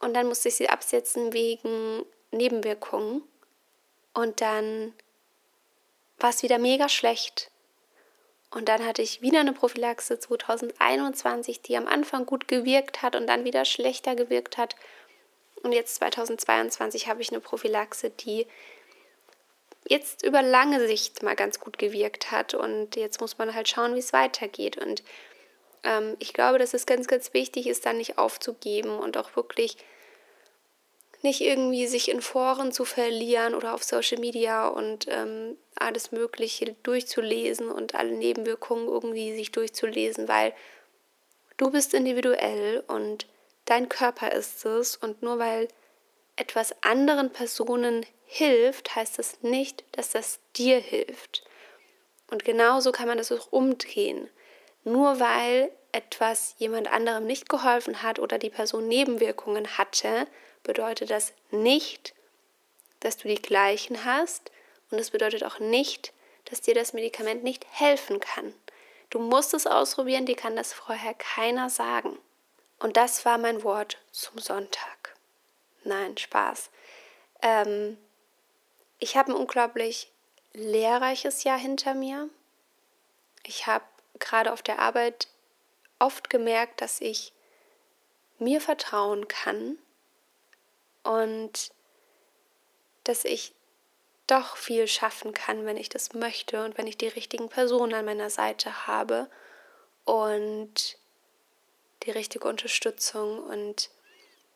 und 0.00 0.14
dann 0.14 0.26
musste 0.26 0.48
ich 0.48 0.56
sie 0.56 0.70
absetzen 0.70 1.34
wegen 1.34 2.04
Nebenwirkungen. 2.30 3.22
Und 4.14 4.40
dann 4.40 4.94
war 6.18 6.30
es 6.30 6.42
wieder 6.42 6.58
mega 6.58 6.88
schlecht. 6.88 7.50
Und 8.50 8.68
dann 8.68 8.84
hatte 8.84 9.02
ich 9.02 9.22
wieder 9.22 9.40
eine 9.40 9.52
Prophylaxe 9.52 10.18
2021, 10.18 11.62
die 11.62 11.76
am 11.76 11.86
Anfang 11.86 12.26
gut 12.26 12.48
gewirkt 12.48 13.02
hat 13.02 13.16
und 13.16 13.26
dann 13.26 13.44
wieder 13.44 13.64
schlechter 13.64 14.16
gewirkt 14.16 14.56
hat. 14.56 14.76
Und 15.62 15.72
jetzt 15.72 15.94
2022 15.96 17.06
habe 17.06 17.20
ich 17.20 17.30
eine 17.30 17.40
Prophylaxe, 17.40 18.10
die 18.10 18.46
jetzt 19.92 20.24
über 20.24 20.42
lange 20.42 20.86
Sicht 20.86 21.22
mal 21.22 21.36
ganz 21.36 21.60
gut 21.60 21.78
gewirkt 21.78 22.30
hat. 22.30 22.54
Und 22.54 22.96
jetzt 22.96 23.20
muss 23.20 23.38
man 23.38 23.54
halt 23.54 23.68
schauen, 23.68 23.94
wie 23.94 24.00
es 24.00 24.12
weitergeht. 24.12 24.78
Und 24.78 25.02
ähm, 25.84 26.16
ich 26.18 26.32
glaube, 26.32 26.58
dass 26.58 26.74
es 26.74 26.86
ganz, 26.86 27.06
ganz 27.06 27.32
wichtig 27.34 27.66
ist, 27.66 27.86
dann 27.86 27.98
nicht 27.98 28.18
aufzugeben 28.18 28.98
und 28.98 29.16
auch 29.16 29.36
wirklich 29.36 29.76
nicht 31.22 31.40
irgendwie 31.40 31.86
sich 31.86 32.10
in 32.10 32.20
Foren 32.20 32.72
zu 32.72 32.84
verlieren 32.84 33.54
oder 33.54 33.74
auf 33.74 33.84
Social 33.84 34.18
Media 34.18 34.66
und 34.66 35.06
ähm, 35.08 35.56
alles 35.76 36.10
Mögliche 36.10 36.74
durchzulesen 36.82 37.70
und 37.70 37.94
alle 37.94 38.12
Nebenwirkungen 38.12 38.88
irgendwie 38.88 39.32
sich 39.36 39.52
durchzulesen, 39.52 40.26
weil 40.26 40.52
du 41.58 41.70
bist 41.70 41.94
individuell 41.94 42.82
und 42.88 43.26
dein 43.66 43.88
Körper 43.88 44.32
ist 44.32 44.64
es 44.64 44.96
und 44.96 45.22
nur 45.22 45.38
weil 45.38 45.68
etwas 46.34 46.74
anderen 46.82 47.30
Personen 47.30 48.04
hilft, 48.32 48.96
heißt 48.96 49.18
das 49.18 49.42
nicht, 49.42 49.84
dass 49.92 50.10
das 50.10 50.40
dir 50.56 50.78
hilft. 50.80 51.44
Und 52.30 52.44
genauso 52.44 52.90
kann 52.90 53.06
man 53.06 53.18
das 53.18 53.30
auch 53.30 53.52
umdrehen. 53.52 54.30
Nur 54.84 55.20
weil 55.20 55.70
etwas 55.92 56.54
jemand 56.56 56.90
anderem 56.90 57.26
nicht 57.26 57.50
geholfen 57.50 58.02
hat 58.02 58.18
oder 58.18 58.38
die 58.38 58.48
Person 58.48 58.88
Nebenwirkungen 58.88 59.76
hatte, 59.76 60.26
bedeutet 60.62 61.10
das 61.10 61.34
nicht, 61.50 62.14
dass 63.00 63.18
du 63.18 63.28
die 63.28 63.42
gleichen 63.42 64.04
hast 64.06 64.50
und 64.90 64.98
es 64.98 65.10
bedeutet 65.10 65.44
auch 65.44 65.58
nicht, 65.58 66.14
dass 66.46 66.62
dir 66.62 66.74
das 66.74 66.94
Medikament 66.94 67.44
nicht 67.44 67.66
helfen 67.70 68.18
kann. 68.18 68.54
Du 69.10 69.18
musst 69.18 69.52
es 69.52 69.66
ausprobieren, 69.66 70.24
dir 70.24 70.36
kann 70.36 70.56
das 70.56 70.72
vorher 70.72 71.12
keiner 71.12 71.68
sagen. 71.68 72.18
Und 72.78 72.96
das 72.96 73.26
war 73.26 73.36
mein 73.36 73.62
Wort 73.62 73.98
zum 74.10 74.38
Sonntag. 74.38 75.14
Nein, 75.84 76.16
Spaß. 76.16 76.70
Ähm, 77.42 77.98
ich 79.02 79.16
habe 79.16 79.32
ein 79.32 79.36
unglaublich 79.36 80.12
lehrreiches 80.52 81.42
Jahr 81.42 81.58
hinter 81.58 81.92
mir. 81.92 82.30
Ich 83.44 83.66
habe 83.66 83.84
gerade 84.20 84.52
auf 84.52 84.62
der 84.62 84.78
Arbeit 84.78 85.26
oft 85.98 86.30
gemerkt, 86.30 86.80
dass 86.80 87.00
ich 87.00 87.32
mir 88.38 88.60
vertrauen 88.60 89.26
kann 89.26 89.76
und 91.02 91.72
dass 93.02 93.24
ich 93.24 93.52
doch 94.28 94.56
viel 94.56 94.86
schaffen 94.86 95.34
kann, 95.34 95.66
wenn 95.66 95.76
ich 95.76 95.88
das 95.88 96.12
möchte 96.12 96.64
und 96.64 96.78
wenn 96.78 96.86
ich 96.86 96.96
die 96.96 97.08
richtigen 97.08 97.48
Personen 97.48 97.94
an 97.94 98.04
meiner 98.04 98.30
Seite 98.30 98.86
habe 98.86 99.28
und 100.04 100.96
die 102.04 102.12
richtige 102.12 102.46
Unterstützung. 102.46 103.42
Und 103.42 103.90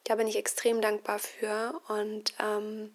da 0.05 0.15
bin 0.15 0.29
ich 0.29 0.37
extrem 0.37 0.81
dankbar 0.81 1.19
für. 1.19 1.81
Und 1.89 2.33
ähm, 2.39 2.95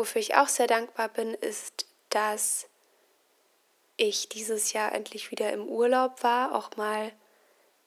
wofür 0.00 0.20
ich 0.20 0.34
auch 0.34 0.48
sehr 0.48 0.66
dankbar 0.66 1.10
bin, 1.10 1.34
ist, 1.34 1.84
dass 2.08 2.68
ich 3.98 4.30
dieses 4.30 4.72
Jahr 4.72 4.94
endlich 4.94 5.30
wieder 5.30 5.52
im 5.52 5.68
Urlaub 5.68 6.22
war, 6.22 6.54
auch 6.54 6.74
mal 6.78 7.12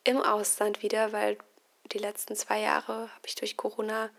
im 0.03 0.21
Ausland 0.21 0.83
wieder, 0.83 1.11
weil 1.11 1.39
die 1.91 1.97
letzten 1.97 2.35
zwei 2.35 2.59
Jahre 2.59 2.93
habe 2.93 3.25
ich 3.25 3.33
durch 3.33 3.57
Corona 3.57 4.11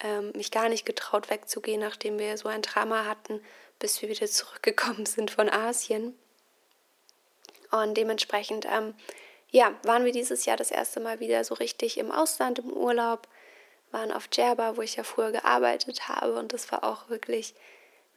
ähm, 0.00 0.32
mich 0.36 0.50
gar 0.50 0.68
nicht 0.68 0.84
getraut 0.84 1.30
wegzugehen, 1.30 1.80
nachdem 1.80 2.18
wir 2.18 2.36
so 2.36 2.50
ein 2.50 2.60
Drama 2.60 3.06
hatten, 3.06 3.42
bis 3.78 4.02
wir 4.02 4.10
wieder 4.10 4.26
zurückgekommen 4.40 5.06
sind 5.06 5.30
von 5.30 5.48
Asien. 5.48 6.14
Und 7.70 7.94
dementsprechend, 7.94 8.66
ähm, 8.66 8.94
ja, 9.50 9.72
waren 9.84 10.04
wir 10.04 10.12
dieses 10.12 10.44
Jahr 10.44 10.58
das 10.58 10.70
erste 10.70 11.00
Mal 11.00 11.20
wieder 11.20 11.42
so 11.42 11.54
richtig 11.54 11.96
im 11.96 12.10
Ausland 12.10 12.58
im 12.58 12.70
Urlaub, 12.70 13.28
waren 13.94 14.12
auf 14.12 14.28
Djerba, 14.28 14.76
wo 14.76 14.82
ich 14.82 14.96
ja 14.96 15.04
früher 15.04 15.32
gearbeitet 15.32 16.08
habe 16.08 16.38
und 16.38 16.52
das 16.52 16.70
war 16.70 16.84
auch 16.84 17.08
wirklich 17.08 17.54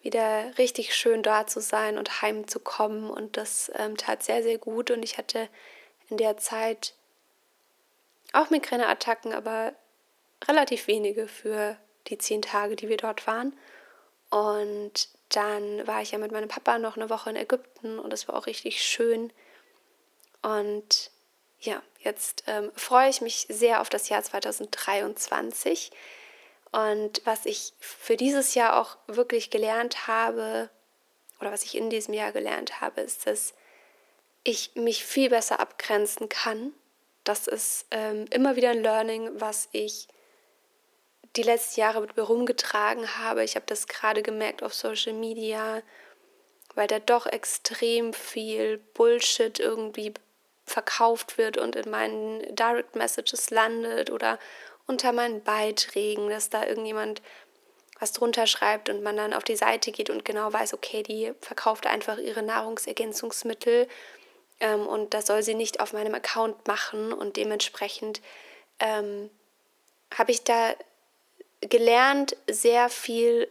wieder 0.01 0.57
richtig 0.57 0.95
schön 0.95 1.23
da 1.23 1.47
zu 1.47 1.61
sein 1.61 1.97
und 1.97 2.21
heimzukommen 2.21 3.09
und 3.09 3.37
das 3.37 3.71
ähm, 3.75 3.95
tat 3.95 4.23
sehr, 4.23 4.43
sehr 4.43 4.57
gut 4.57 4.91
und 4.91 5.03
ich 5.03 5.17
hatte 5.17 5.47
in 6.09 6.17
der 6.17 6.37
Zeit 6.37 6.93
auch 8.33 8.49
Migräneattacken, 8.49 9.33
aber 9.33 9.73
relativ 10.47 10.87
wenige 10.87 11.27
für 11.27 11.77
die 12.07 12.17
zehn 12.17 12.41
Tage, 12.41 12.75
die 12.75 12.89
wir 12.89 12.97
dort 12.97 13.27
waren. 13.27 13.55
Und 14.29 15.09
dann 15.29 15.85
war 15.87 16.01
ich 16.01 16.11
ja 16.11 16.17
mit 16.17 16.31
meinem 16.31 16.49
Papa 16.49 16.79
noch 16.79 16.97
eine 16.97 17.09
Woche 17.09 17.29
in 17.29 17.35
Ägypten 17.35 17.99
und 17.99 18.11
es 18.13 18.27
war 18.27 18.35
auch 18.35 18.47
richtig 18.47 18.83
schön. 18.83 19.31
Und 20.41 21.11
ja, 21.59 21.81
jetzt 22.07 22.43
ähm, 22.47 22.71
freue 22.75 23.09
ich 23.09 23.21
mich 23.21 23.45
sehr 23.49 23.81
auf 23.81 23.89
das 23.89 24.09
Jahr 24.09 24.23
2023. 24.23 25.91
Und 26.71 27.21
was 27.25 27.45
ich 27.45 27.73
für 27.79 28.17
dieses 28.17 28.55
Jahr 28.55 28.79
auch 28.79 28.97
wirklich 29.07 29.49
gelernt 29.49 30.07
habe, 30.07 30.69
oder 31.39 31.51
was 31.51 31.63
ich 31.63 31.77
in 31.77 31.89
diesem 31.89 32.13
Jahr 32.13 32.31
gelernt 32.31 32.81
habe, 32.81 33.01
ist, 33.01 33.27
dass 33.27 33.53
ich 34.43 34.71
mich 34.75 35.05
viel 35.05 35.29
besser 35.29 35.59
abgrenzen 35.59 36.29
kann. 36.29 36.73
Das 37.23 37.47
ist 37.47 37.85
ähm, 37.91 38.25
immer 38.31 38.55
wieder 38.55 38.71
ein 38.71 38.81
Learning, 38.81 39.29
was 39.39 39.67
ich 39.71 40.07
die 41.35 41.43
letzten 41.43 41.81
Jahre 41.81 42.01
mit 42.01 42.15
mir 42.15 42.23
rumgetragen 42.23 43.17
habe. 43.19 43.43
Ich 43.43 43.55
habe 43.55 43.65
das 43.67 43.87
gerade 43.87 44.23
gemerkt 44.23 44.63
auf 44.63 44.73
Social 44.73 45.13
Media, 45.13 45.83
weil 46.73 46.87
da 46.87 46.99
doch 46.99 47.25
extrem 47.25 48.13
viel 48.13 48.77
Bullshit 48.77 49.59
irgendwie 49.59 50.13
verkauft 50.67 51.37
wird 51.37 51.57
und 51.57 51.75
in 51.75 51.89
meinen 51.89 52.55
Direct 52.55 52.95
Messages 52.95 53.49
landet 53.49 54.11
oder 54.11 54.37
unter 54.85 55.13
meinen 55.13 55.41
Beiträgen, 55.41 56.29
dass 56.29 56.49
da 56.49 56.65
irgendjemand 56.65 57.21
was 57.99 58.11
drunter 58.11 58.45
schreibt 58.45 58.89
und 58.89 59.01
man 59.01 59.17
dann 59.17 59.33
auf 59.33 59.43
die 59.43 59.55
Seite 59.55 59.91
geht 59.91 60.09
und 60.09 60.23
genau 60.23 60.53
weiß, 60.53 60.73
okay, 60.73 61.01
die 61.01 61.33
verkauft 61.41 61.87
einfach 61.87 62.17
ihre 62.19 62.43
Nahrungsergänzungsmittel 62.43 63.87
ähm, 64.59 64.85
und 64.85 65.13
das 65.13 65.25
soll 65.25 65.41
sie 65.41 65.55
nicht 65.55 65.79
auf 65.79 65.93
meinem 65.93 66.13
Account 66.13 66.67
machen 66.67 67.11
und 67.11 67.37
dementsprechend 67.37 68.21
ähm, 68.79 69.31
habe 70.15 70.31
ich 70.31 70.43
da 70.43 70.73
gelernt, 71.61 72.37
sehr 72.47 72.89
viel 72.89 73.47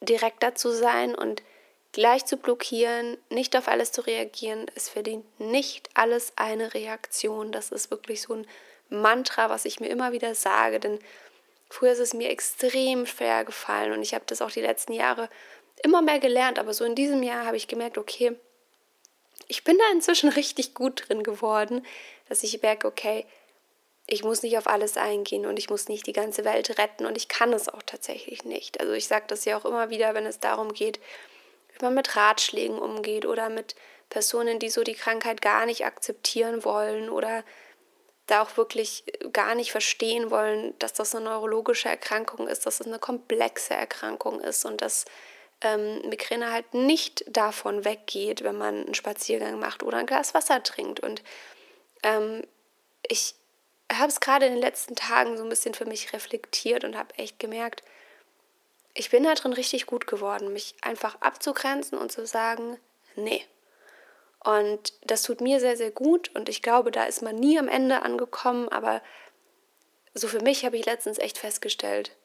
direkter 0.00 0.54
zu 0.54 0.70
sein 0.70 1.14
und 1.14 1.42
gleich 1.92 2.24
zu 2.24 2.36
blockieren, 2.36 3.18
nicht 3.28 3.56
auf 3.56 3.68
alles 3.68 3.92
zu 3.92 4.00
reagieren. 4.00 4.66
Es 4.74 4.88
verdient 4.88 5.24
nicht 5.38 5.90
alles 5.94 6.32
eine 6.36 6.74
Reaktion. 6.74 7.52
Das 7.52 7.70
ist 7.70 7.90
wirklich 7.90 8.22
so 8.22 8.34
ein 8.34 8.46
Mantra, 8.88 9.50
was 9.50 9.64
ich 9.64 9.80
mir 9.80 9.88
immer 9.88 10.12
wieder 10.12 10.34
sage, 10.34 10.80
denn 10.80 10.98
früher 11.70 11.92
ist 11.92 11.98
es 11.98 12.14
mir 12.14 12.30
extrem 12.30 13.06
schwer 13.06 13.44
gefallen 13.44 13.92
und 13.92 14.02
ich 14.02 14.14
habe 14.14 14.24
das 14.26 14.42
auch 14.42 14.50
die 14.50 14.60
letzten 14.60 14.92
Jahre 14.92 15.30
immer 15.82 16.02
mehr 16.02 16.18
gelernt, 16.18 16.58
aber 16.58 16.74
so 16.74 16.84
in 16.84 16.94
diesem 16.94 17.22
Jahr 17.22 17.46
habe 17.46 17.56
ich 17.56 17.68
gemerkt, 17.68 17.96
okay, 17.96 18.36
ich 19.48 19.64
bin 19.64 19.78
da 19.78 19.84
inzwischen 19.92 20.28
richtig 20.30 20.74
gut 20.74 21.08
drin 21.08 21.22
geworden, 21.22 21.84
dass 22.28 22.42
ich 22.42 22.60
merke, 22.62 22.86
okay, 22.86 23.26
ich 24.06 24.24
muss 24.24 24.42
nicht 24.42 24.58
auf 24.58 24.66
alles 24.66 24.96
eingehen 24.96 25.46
und 25.46 25.58
ich 25.58 25.70
muss 25.70 25.88
nicht 25.88 26.06
die 26.06 26.12
ganze 26.12 26.44
Welt 26.44 26.78
retten 26.78 27.06
und 27.06 27.16
ich 27.16 27.28
kann 27.28 27.52
es 27.52 27.68
auch 27.68 27.82
tatsächlich 27.82 28.44
nicht. 28.44 28.80
Also 28.80 28.92
ich 28.92 29.06
sage 29.06 29.24
das 29.28 29.44
ja 29.44 29.56
auch 29.56 29.64
immer 29.64 29.90
wieder, 29.90 30.12
wenn 30.14 30.26
es 30.26 30.40
darum 30.40 30.74
geht, 30.74 31.00
wie 31.74 31.84
man 31.84 31.94
mit 31.94 32.16
Ratschlägen 32.16 32.78
umgeht 32.78 33.26
oder 33.26 33.48
mit 33.48 33.74
Personen, 34.10 34.58
die 34.58 34.70
so 34.70 34.82
die 34.82 34.94
Krankheit 34.94 35.40
gar 35.40 35.66
nicht 35.66 35.84
akzeptieren 35.84 36.64
wollen 36.64 37.08
oder 37.08 37.44
da 38.26 38.42
auch 38.42 38.56
wirklich 38.56 39.04
gar 39.32 39.54
nicht 39.54 39.72
verstehen 39.72 40.30
wollen, 40.30 40.78
dass 40.78 40.92
das 40.92 41.14
eine 41.14 41.24
neurologische 41.24 41.88
Erkrankung 41.88 42.46
ist, 42.46 42.66
dass 42.66 42.80
es 42.80 42.86
eine 42.86 42.98
komplexe 42.98 43.74
Erkrankung 43.74 44.40
ist 44.40 44.64
und 44.64 44.80
dass 44.80 45.04
ähm, 45.62 46.00
Migräne 46.08 46.52
halt 46.52 46.74
nicht 46.74 47.24
davon 47.28 47.84
weggeht, 47.84 48.42
wenn 48.42 48.56
man 48.56 48.84
einen 48.84 48.94
Spaziergang 48.94 49.58
macht 49.58 49.82
oder 49.82 49.98
ein 49.98 50.06
Glas 50.06 50.34
Wasser 50.34 50.62
trinkt. 50.62 51.00
Und 51.00 51.22
ähm, 52.02 52.42
ich 53.06 53.34
habe 53.92 54.08
es 54.08 54.20
gerade 54.20 54.46
in 54.46 54.52
den 54.52 54.60
letzten 54.62 54.96
Tagen 54.96 55.36
so 55.36 55.42
ein 55.42 55.48
bisschen 55.48 55.74
für 55.74 55.84
mich 55.84 56.12
reflektiert 56.12 56.84
und 56.84 56.96
habe 56.96 57.16
echt 57.18 57.38
gemerkt, 57.38 57.82
ich 58.94 59.10
bin 59.10 59.24
da 59.24 59.34
drin 59.34 59.52
richtig 59.52 59.86
gut 59.86 60.06
geworden, 60.06 60.52
mich 60.52 60.74
einfach 60.82 61.20
abzugrenzen 61.20 61.98
und 61.98 62.12
zu 62.12 62.26
sagen, 62.26 62.78
nee. 63.16 63.44
Und 64.44 64.94
das 65.04 65.22
tut 65.22 65.40
mir 65.40 65.60
sehr, 65.60 65.76
sehr 65.76 65.90
gut 65.90 66.34
und 66.34 66.48
ich 66.48 66.62
glaube, 66.62 66.90
da 66.90 67.04
ist 67.04 67.22
man 67.22 67.36
nie 67.36 67.58
am 67.58 67.68
Ende 67.68 68.02
angekommen, 68.02 68.68
aber 68.68 69.02
so 70.14 70.28
für 70.28 70.40
mich 70.40 70.64
habe 70.64 70.76
ich 70.76 70.84
letztens 70.84 71.18
echt 71.18 71.38
festgestellt, 71.38 72.16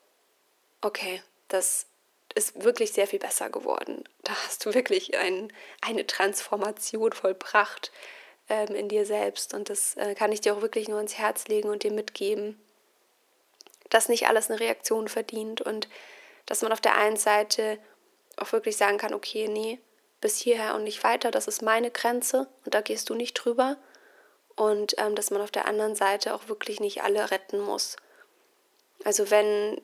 okay, 0.81 1.21
das 1.47 1.85
ist 2.35 2.63
wirklich 2.63 2.91
sehr 2.91 3.07
viel 3.07 3.19
besser 3.19 3.49
geworden. 3.49 4.03
Da 4.23 4.33
hast 4.45 4.65
du 4.65 4.73
wirklich 4.73 5.17
ein, 5.17 5.51
eine 5.81 6.05
Transformation 6.05 7.13
vollbracht 7.13 7.91
ähm, 8.49 8.75
in 8.75 8.89
dir 8.89 9.05
selbst. 9.05 9.53
Und 9.53 9.69
das 9.69 9.95
äh, 9.95 10.13
kann 10.15 10.31
ich 10.31 10.41
dir 10.41 10.55
auch 10.55 10.61
wirklich 10.61 10.87
nur 10.87 10.99
ins 10.99 11.17
Herz 11.17 11.47
legen 11.47 11.69
und 11.69 11.83
dir 11.83 11.91
mitgeben, 11.91 12.61
dass 13.89 14.09
nicht 14.09 14.27
alles 14.27 14.49
eine 14.49 14.59
Reaktion 14.59 15.07
verdient 15.07 15.61
und 15.61 15.87
dass 16.47 16.63
man 16.63 16.71
auf 16.71 16.81
der 16.81 16.95
einen 16.95 17.17
Seite 17.17 17.77
auch 18.37 18.51
wirklich 18.51 18.77
sagen 18.77 18.97
kann, 18.97 19.13
okay, 19.13 19.47
nee, 19.47 19.79
bis 20.19 20.39
hierher 20.39 20.73
und 20.73 20.83
nicht 20.83 21.03
weiter, 21.03 21.29
das 21.29 21.47
ist 21.47 21.61
meine 21.61 21.91
Grenze 21.91 22.47
und 22.65 22.73
da 22.73 22.81
gehst 22.81 23.09
du 23.09 23.13
nicht 23.13 23.33
drüber. 23.33 23.77
Und 24.55 24.95
ähm, 24.97 25.13
dass 25.13 25.29
man 25.29 25.41
auf 25.41 25.51
der 25.51 25.67
anderen 25.67 25.95
Seite 25.95 26.33
auch 26.33 26.47
wirklich 26.47 26.79
nicht 26.79 27.03
alle 27.03 27.29
retten 27.29 27.59
muss. 27.59 27.95
Also 29.03 29.29
wenn, 29.29 29.79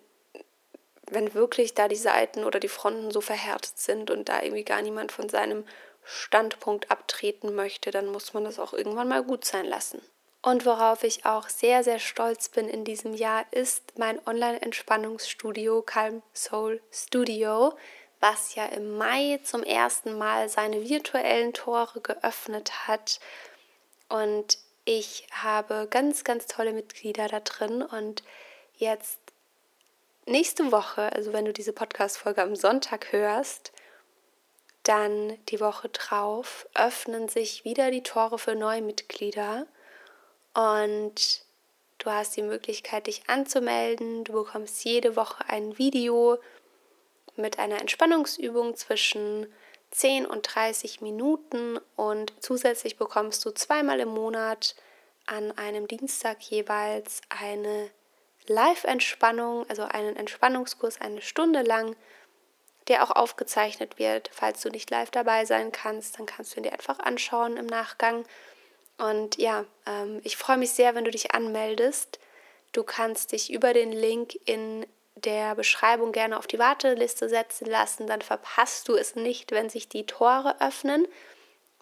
wenn 1.06 1.36
wirklich 1.36 1.76
da 1.76 1.88
die 1.88 1.96
Seiten 1.96 2.44
oder 2.44 2.60
die 2.60 2.68
Fronten 2.70 3.12
so 3.12 3.22
verhärtet 3.22 3.78
sind 3.78 4.10
und 4.10 4.30
da 4.30 4.42
irgendwie 4.42 4.64
gar 4.64 4.82
niemand 4.82 5.12
von 5.12 5.30
seinem 5.30 5.66
Standpunkt 6.04 6.90
abtreten 6.90 7.54
möchte, 7.54 7.92
dann 7.92 8.08
muss 8.08 8.34
man 8.34 8.46
das 8.46 8.58
auch 8.58 8.74
irgendwann 8.74 9.08
mal 9.08 9.24
gut 9.24 9.46
sein 9.46 9.66
lassen. 9.66 10.02
Und 10.44 10.66
worauf 10.66 11.06
ich 11.06 11.26
auch 11.26 11.48
sehr, 11.48 11.86
sehr 11.86 12.00
stolz 12.00 12.50
bin 12.50 12.68
in 12.68 12.84
diesem 12.84 13.14
Jahr, 13.14 13.46
ist 13.52 13.98
mein 13.98 14.20
Online-Entspannungsstudio 14.28 15.82
Calm 15.84 16.22
Soul 16.34 16.82
Studio, 16.92 17.78
was 18.20 18.54
ja 18.56 18.66
im 18.66 18.98
Mai 18.98 19.40
zum 19.46 19.64
ersten 19.64 20.18
Mal 20.18 20.50
seine 20.50 20.84
virtuellen 20.90 21.54
Tore 21.54 22.02
geöffnet 22.02 22.90
hat. 22.90 23.22
Und 24.10 24.58
ich 24.84 25.26
habe 25.32 25.88
ganz, 25.90 26.26
ganz 26.26 26.46
tolle 26.48 26.74
Mitglieder 26.74 27.30
da 27.30 27.40
drin. 27.40 27.82
Und 27.82 28.22
jetzt 28.76 29.20
nächste 30.26 30.74
Woche, 30.74 31.14
also 31.14 31.32
wenn 31.32 31.46
du 31.46 31.54
diese 31.54 31.72
Podcast-Folge 31.72 32.42
am 32.42 32.58
Sonntag 32.58 33.14
hörst, 33.14 33.72
dann 34.84 35.38
die 35.48 35.62
Woche 35.62 35.88
drauf 35.88 36.68
öffnen 36.74 37.30
sich 37.30 37.64
wieder 37.64 37.92
die 37.92 38.04
Tore 38.04 38.38
für 38.38 38.56
neue 38.56 38.82
Mitglieder. 38.82 39.68
Und 40.54 41.46
du 41.98 42.10
hast 42.10 42.36
die 42.36 42.44
Möglichkeit, 42.44 43.08
dich 43.08 43.24
anzumelden. 43.28 44.24
Du 44.24 44.34
bekommst 44.34 44.84
jede 44.84 45.16
Woche 45.16 45.44
ein 45.48 45.78
Video 45.78 46.38
mit 47.36 47.60
einer 47.60 47.82
Entspannungsübung 47.82 48.76
zwischen 48.76 49.48
10 49.92 50.26
und 50.26 50.42
30 50.44 51.02
Minuten 51.02 51.80
und 51.96 52.34
zusätzlich 52.40 52.98
bekommst 52.98 53.46
du 53.46 53.52
zweimal 53.52 54.00
im 54.00 54.10
Monat 54.10 54.76
an 55.26 55.52
einem 55.58 55.88
Dienstag 55.88 56.42
jeweils 56.42 57.22
eine 57.30 57.90
Live-Entspannung, 58.48 59.70
also 59.70 59.84
einen 59.84 60.16
Entspannungskurs 60.16 61.00
eine 61.00 61.22
Stunde 61.22 61.62
lang, 61.62 61.96
der 62.88 63.04
auch 63.04 63.12
aufgezeichnet 63.12 64.00
wird. 64.00 64.30
Falls 64.34 64.62
du 64.62 64.70
nicht 64.70 64.90
live 64.90 65.12
dabei 65.12 65.46
sein 65.46 65.72
kannst, 65.72 66.20
dann 66.20 66.26
kannst 66.26 66.54
du 66.54 66.60
ihn 66.60 66.64
dir 66.64 66.74
einfach 66.74 67.00
anschauen 67.00 67.58
im 67.58 67.68
Nachgang. 67.68 68.26
Und 68.98 69.38
ja, 69.38 69.66
ähm, 69.86 70.22
ich 70.24 70.38
freue 70.38 70.58
mich 70.58 70.72
sehr, 70.72 70.96
wenn 70.96 71.06
du 71.06 71.12
dich 71.12 71.34
anmeldest. 71.34 72.20
Du 72.72 72.84
kannst 72.84 73.32
dich 73.32 73.52
über 73.52 73.74
den 73.74 73.92
Link 73.92 74.38
in 74.46 74.86
der 75.16 75.56
Beschreibung 75.56 76.12
gerne 76.12 76.38
auf 76.38 76.48
die 76.48 76.60
Warteliste 76.60 77.30
setzen 77.30 77.66
lassen. 77.66 78.08
Dann 78.08 78.22
verpasst 78.22 78.88
du 78.88 78.96
es 78.96 79.16
nicht, 79.16 79.52
wenn 79.52 79.70
sich 79.70 79.90
die 79.90 80.06
Tore 80.06 80.60
öffnen. 80.60 81.08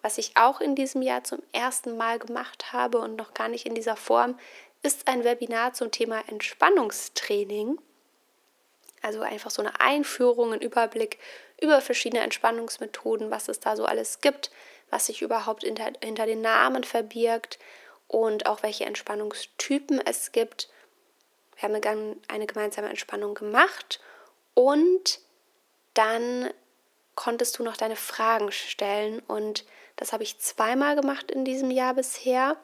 Was 0.00 0.18
ich 0.18 0.36
auch 0.36 0.60
in 0.60 0.74
diesem 0.74 1.00
Jahr 1.00 1.22
zum 1.24 1.42
ersten 1.52 1.96
Mal 1.96 2.18
gemacht 2.18 2.72
habe 2.72 2.98
und 2.98 3.16
noch 3.16 3.34
gar 3.34 3.48
nicht 3.48 3.66
in 3.66 3.74
dieser 3.74 3.96
Form, 3.96 4.38
ist 4.82 5.06
ein 5.06 5.24
Webinar 5.24 5.74
zum 5.74 5.92
Thema 5.92 6.22
Entspannungstraining. 6.28 7.78
Also 9.00 9.20
einfach 9.20 9.50
so 9.50 9.62
eine 9.62 9.80
Einführung, 9.80 10.52
ein 10.52 10.60
Überblick 10.60 11.18
über 11.60 11.80
verschiedene 11.80 12.22
Entspannungsmethoden, 12.22 13.30
was 13.30 13.48
es 13.48 13.60
da 13.60 13.76
so 13.76 13.84
alles 13.84 14.20
gibt, 14.20 14.50
was 14.92 15.06
sich 15.06 15.22
überhaupt 15.22 15.64
hinter, 15.64 15.90
hinter 16.02 16.26
den 16.26 16.42
Namen 16.42 16.84
verbirgt 16.84 17.58
und 18.08 18.46
auch 18.46 18.62
welche 18.62 18.84
Entspannungstypen 18.84 20.00
es 20.04 20.32
gibt. 20.32 20.68
Wir 21.56 21.68
haben 21.68 22.20
eine 22.28 22.46
gemeinsame 22.46 22.90
Entspannung 22.90 23.34
gemacht 23.34 24.00
und 24.54 25.20
dann 25.94 26.50
konntest 27.14 27.58
du 27.58 27.62
noch 27.62 27.76
deine 27.76 27.96
Fragen 27.96 28.52
stellen 28.52 29.20
und 29.20 29.64
das 29.96 30.12
habe 30.12 30.24
ich 30.24 30.38
zweimal 30.38 30.94
gemacht 30.94 31.30
in 31.30 31.46
diesem 31.46 31.70
Jahr 31.70 31.94
bisher 31.94 32.56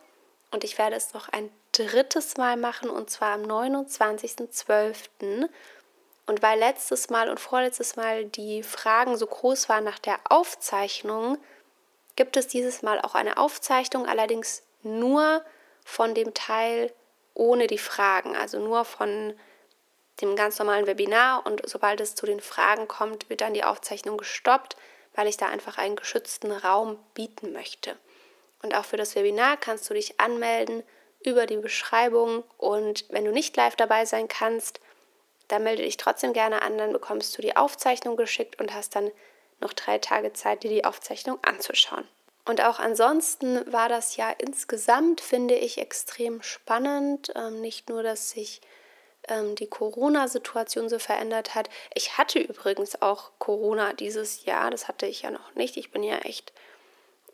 und 0.50 0.64
ich 0.64 0.76
werde 0.76 0.96
es 0.96 1.14
noch 1.14 1.30
ein 1.30 1.50
drittes 1.72 2.36
Mal 2.36 2.58
machen 2.58 2.90
und 2.90 3.08
zwar 3.08 3.32
am 3.32 3.42
29.12. 3.42 5.48
Und 6.26 6.42
weil 6.42 6.58
letztes 6.58 7.08
Mal 7.08 7.30
und 7.30 7.40
vorletztes 7.40 7.96
Mal 7.96 8.26
die 8.26 8.62
Fragen 8.62 9.16
so 9.16 9.26
groß 9.26 9.70
waren 9.70 9.84
nach 9.84 9.98
der 9.98 10.18
Aufzeichnung, 10.28 11.38
gibt 12.18 12.36
es 12.36 12.48
dieses 12.48 12.82
Mal 12.82 13.00
auch 13.00 13.14
eine 13.14 13.36
Aufzeichnung, 13.36 14.06
allerdings 14.06 14.64
nur 14.82 15.44
von 15.84 16.14
dem 16.14 16.34
Teil 16.34 16.92
ohne 17.32 17.68
die 17.68 17.78
Fragen, 17.78 18.34
also 18.34 18.58
nur 18.58 18.84
von 18.84 19.38
dem 20.20 20.34
ganz 20.34 20.58
normalen 20.58 20.88
Webinar 20.88 21.46
und 21.46 21.62
sobald 21.68 22.00
es 22.00 22.16
zu 22.16 22.26
den 22.26 22.40
Fragen 22.40 22.88
kommt, 22.88 23.30
wird 23.30 23.40
dann 23.40 23.54
die 23.54 23.62
Aufzeichnung 23.62 24.16
gestoppt, 24.16 24.76
weil 25.14 25.28
ich 25.28 25.36
da 25.36 25.46
einfach 25.46 25.78
einen 25.78 25.94
geschützten 25.94 26.50
Raum 26.50 26.98
bieten 27.14 27.52
möchte. 27.52 27.96
Und 28.62 28.74
auch 28.74 28.84
für 28.84 28.96
das 28.96 29.14
Webinar 29.14 29.56
kannst 29.56 29.88
du 29.88 29.94
dich 29.94 30.18
anmelden 30.18 30.82
über 31.24 31.46
die 31.46 31.58
Beschreibung 31.58 32.42
und 32.56 33.04
wenn 33.10 33.24
du 33.24 33.30
nicht 33.30 33.56
live 33.56 33.76
dabei 33.76 34.06
sein 34.06 34.26
kannst, 34.26 34.80
dann 35.46 35.62
melde 35.62 35.84
dich 35.84 35.98
trotzdem 35.98 36.32
gerne 36.32 36.62
an, 36.62 36.78
dann 36.78 36.92
bekommst 36.92 37.38
du 37.38 37.42
die 37.42 37.56
Aufzeichnung 37.56 38.16
geschickt 38.16 38.60
und 38.60 38.74
hast 38.74 38.96
dann 38.96 39.12
noch 39.60 39.72
drei 39.72 39.98
Tage 39.98 40.32
Zeit, 40.32 40.62
dir 40.62 40.70
die 40.70 40.84
Aufzeichnung 40.84 41.38
anzuschauen. 41.42 42.06
Und 42.44 42.62
auch 42.62 42.78
ansonsten 42.78 43.70
war 43.70 43.88
das 43.88 44.16
ja 44.16 44.30
insgesamt, 44.30 45.20
finde 45.20 45.54
ich, 45.54 45.78
extrem 45.78 46.42
spannend. 46.42 47.30
Ähm, 47.36 47.60
nicht 47.60 47.90
nur, 47.90 48.02
dass 48.02 48.30
sich 48.30 48.62
ähm, 49.28 49.54
die 49.54 49.66
Corona-Situation 49.66 50.88
so 50.88 50.98
verändert 50.98 51.54
hat. 51.54 51.68
Ich 51.94 52.16
hatte 52.16 52.38
übrigens 52.38 53.02
auch 53.02 53.32
Corona 53.38 53.92
dieses 53.92 54.44
Jahr, 54.44 54.70
das 54.70 54.88
hatte 54.88 55.06
ich 55.06 55.22
ja 55.22 55.30
noch 55.30 55.54
nicht. 55.54 55.76
Ich 55.76 55.90
bin 55.90 56.02
ja 56.02 56.18
echt 56.18 56.52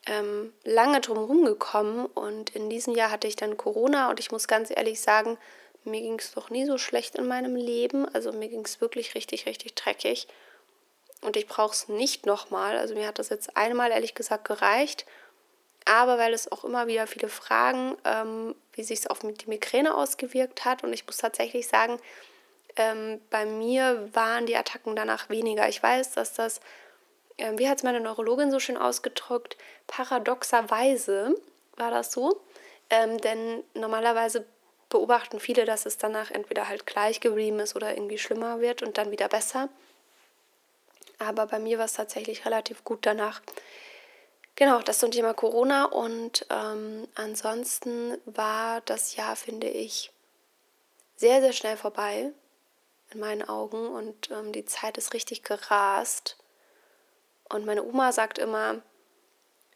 ähm, 0.06 0.52
lange 0.64 1.00
drum 1.00 1.44
gekommen 1.44 2.06
und 2.06 2.50
in 2.50 2.68
diesem 2.68 2.94
Jahr 2.94 3.10
hatte 3.10 3.28
ich 3.28 3.36
dann 3.36 3.56
Corona 3.56 4.10
und 4.10 4.20
ich 4.20 4.32
muss 4.32 4.48
ganz 4.48 4.70
ehrlich 4.70 5.00
sagen, 5.00 5.38
mir 5.84 6.00
ging 6.00 6.18
es 6.18 6.32
doch 6.32 6.50
nie 6.50 6.66
so 6.66 6.78
schlecht 6.78 7.16
in 7.16 7.26
meinem 7.26 7.56
Leben. 7.56 8.06
Also 8.14 8.32
mir 8.32 8.48
ging 8.48 8.64
es 8.64 8.80
wirklich 8.80 9.14
richtig, 9.14 9.46
richtig 9.46 9.74
dreckig. 9.74 10.26
Und 11.24 11.36
ich 11.36 11.46
brauche 11.46 11.72
es 11.72 11.88
nicht 11.88 12.26
nochmal. 12.26 12.76
Also 12.76 12.94
mir 12.94 13.06
hat 13.06 13.18
das 13.18 13.30
jetzt 13.30 13.56
einmal 13.56 13.90
ehrlich 13.90 14.14
gesagt 14.14 14.44
gereicht. 14.44 15.06
Aber 15.86 16.18
weil 16.18 16.32
es 16.32 16.50
auch 16.50 16.64
immer 16.64 16.86
wieder 16.86 17.06
viele 17.06 17.28
Fragen, 17.28 17.96
ähm, 18.04 18.54
wie 18.72 18.84
sich 18.84 19.00
es 19.00 19.06
auf 19.06 19.20
die 19.20 19.48
Migräne 19.48 19.94
ausgewirkt 19.94 20.64
hat. 20.64 20.84
Und 20.84 20.92
ich 20.92 21.06
muss 21.06 21.18
tatsächlich 21.18 21.66
sagen, 21.66 21.98
ähm, 22.76 23.20
bei 23.30 23.46
mir 23.46 24.08
waren 24.12 24.46
die 24.46 24.56
Attacken 24.56 24.96
danach 24.96 25.28
weniger. 25.28 25.68
Ich 25.68 25.82
weiß, 25.82 26.12
dass 26.12 26.34
das, 26.34 26.60
äh, 27.36 27.52
wie 27.56 27.68
hat 27.68 27.78
es 27.78 27.84
meine 27.84 28.00
Neurologin 28.00 28.50
so 28.50 28.60
schön 28.60 28.76
ausgedrückt, 28.76 29.56
paradoxerweise 29.86 31.34
war 31.76 31.90
das 31.90 32.12
so. 32.12 32.40
Ähm, 32.90 33.18
denn 33.18 33.64
normalerweise 33.74 34.44
beobachten 34.90 35.40
viele, 35.40 35.64
dass 35.64 35.86
es 35.86 35.98
danach 35.98 36.30
entweder 36.30 36.68
halt 36.68 36.86
gleich 36.86 37.20
geblieben 37.20 37.60
ist 37.60 37.76
oder 37.76 37.96
irgendwie 37.96 38.18
schlimmer 38.18 38.60
wird 38.60 38.82
und 38.82 38.98
dann 38.98 39.10
wieder 39.10 39.28
besser. 39.28 39.68
Aber 41.18 41.46
bei 41.46 41.58
mir 41.58 41.78
war 41.78 41.84
es 41.86 41.94
tatsächlich 41.94 42.44
relativ 42.44 42.84
gut 42.84 43.06
danach. 43.06 43.40
Genau, 44.56 44.80
das 44.80 45.00
zum 45.00 45.10
Thema 45.10 45.34
Corona 45.34 45.86
und 45.86 46.46
ähm, 46.50 47.08
ansonsten 47.14 48.16
war 48.24 48.80
das 48.82 49.16
Jahr, 49.16 49.34
finde 49.34 49.68
ich, 49.68 50.12
sehr, 51.16 51.40
sehr 51.40 51.52
schnell 51.52 51.76
vorbei 51.76 52.30
in 53.12 53.20
meinen 53.20 53.48
Augen 53.48 53.88
und 53.88 54.30
ähm, 54.30 54.52
die 54.52 54.64
Zeit 54.64 54.96
ist 54.96 55.12
richtig 55.12 55.42
gerast. 55.42 56.36
Und 57.48 57.66
meine 57.66 57.84
Oma 57.84 58.12
sagt 58.12 58.38
immer, 58.38 58.80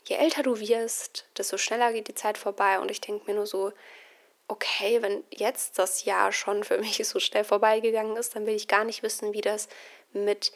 je 0.04 0.16
älter 0.16 0.42
du 0.42 0.58
wirst, 0.58 1.26
desto 1.36 1.58
schneller 1.58 1.92
geht 1.92 2.08
die 2.08 2.14
Zeit 2.14 2.38
vorbei. 2.38 2.80
Und 2.80 2.90
ich 2.90 3.00
denke 3.00 3.26
mir 3.26 3.34
nur 3.36 3.46
so, 3.46 3.72
okay, 4.48 5.02
wenn 5.02 5.22
jetzt 5.30 5.78
das 5.78 6.04
Jahr 6.04 6.32
schon 6.32 6.64
für 6.64 6.78
mich 6.80 7.06
so 7.06 7.20
schnell 7.20 7.44
vorbeigegangen 7.44 8.16
ist, 8.16 8.34
dann 8.34 8.46
will 8.46 8.54
ich 8.54 8.68
gar 8.68 8.84
nicht 8.84 9.02
wissen, 9.02 9.32
wie 9.32 9.42
das 9.42 9.68
mit, 10.12 10.52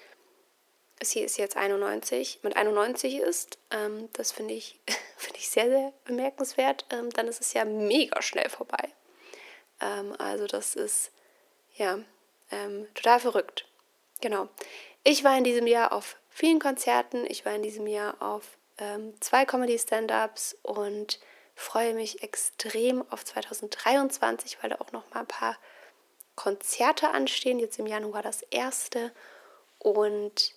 sie 1.10 1.20
ist 1.20 1.38
jetzt 1.38 1.56
91, 1.56 2.40
mit 2.42 2.56
91 2.56 3.18
ist. 3.18 3.58
Ähm, 3.70 4.08
das 4.12 4.32
finde 4.32 4.54
ich, 4.54 4.80
find 5.16 5.36
ich 5.36 5.48
sehr, 5.48 5.68
sehr 5.68 5.92
bemerkenswert. 6.04 6.86
Ähm, 6.90 7.10
dann 7.10 7.28
ist 7.28 7.40
es 7.40 7.52
ja 7.52 7.64
mega 7.64 8.22
schnell 8.22 8.48
vorbei. 8.48 8.88
Ähm, 9.80 10.14
also 10.18 10.46
das 10.46 10.74
ist, 10.74 11.10
ja, 11.74 11.98
ähm, 12.50 12.86
total 12.94 13.20
verrückt. 13.20 13.66
Genau. 14.20 14.48
Ich 15.04 15.24
war 15.24 15.36
in 15.36 15.44
diesem 15.44 15.66
Jahr 15.66 15.92
auf 15.92 16.16
vielen 16.30 16.60
Konzerten. 16.60 17.26
Ich 17.26 17.44
war 17.44 17.54
in 17.54 17.62
diesem 17.62 17.86
Jahr 17.86 18.20
auf 18.22 18.56
ähm, 18.78 19.14
zwei 19.20 19.44
Comedy-Stand-Ups 19.44 20.56
und 20.62 21.18
freue 21.54 21.94
mich 21.94 22.22
extrem 22.22 23.04
auf 23.10 23.24
2023, 23.24 24.62
weil 24.62 24.70
da 24.70 24.76
auch 24.76 24.92
noch 24.92 25.10
mal 25.10 25.20
ein 25.20 25.26
paar 25.26 25.58
Konzerte 26.36 27.10
anstehen. 27.10 27.58
Jetzt 27.58 27.78
im 27.78 27.86
Januar 27.86 28.22
das 28.22 28.42
erste. 28.42 29.12
Und 29.78 30.54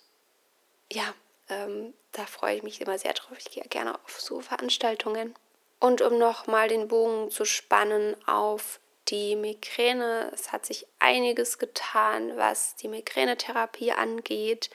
ja, 0.90 1.14
ähm, 1.48 1.94
da 2.12 2.26
freue 2.26 2.56
ich 2.56 2.62
mich 2.62 2.80
immer 2.80 2.98
sehr 2.98 3.12
drauf. 3.12 3.36
Ich 3.38 3.50
gehe 3.50 3.64
gerne 3.64 3.94
auf 3.94 4.20
so 4.20 4.40
Veranstaltungen. 4.40 5.34
Und 5.78 6.00
um 6.00 6.18
noch 6.18 6.46
mal 6.46 6.68
den 6.68 6.88
Bogen 6.88 7.30
zu 7.30 7.44
spannen 7.44 8.16
auf 8.26 8.80
die 9.08 9.36
Migräne, 9.36 10.30
es 10.32 10.50
hat 10.50 10.66
sich 10.66 10.86
einiges 10.98 11.58
getan, 11.58 12.36
was 12.36 12.74
die 12.76 12.88
Migränetherapie 12.88 13.92
angeht. 13.92 14.70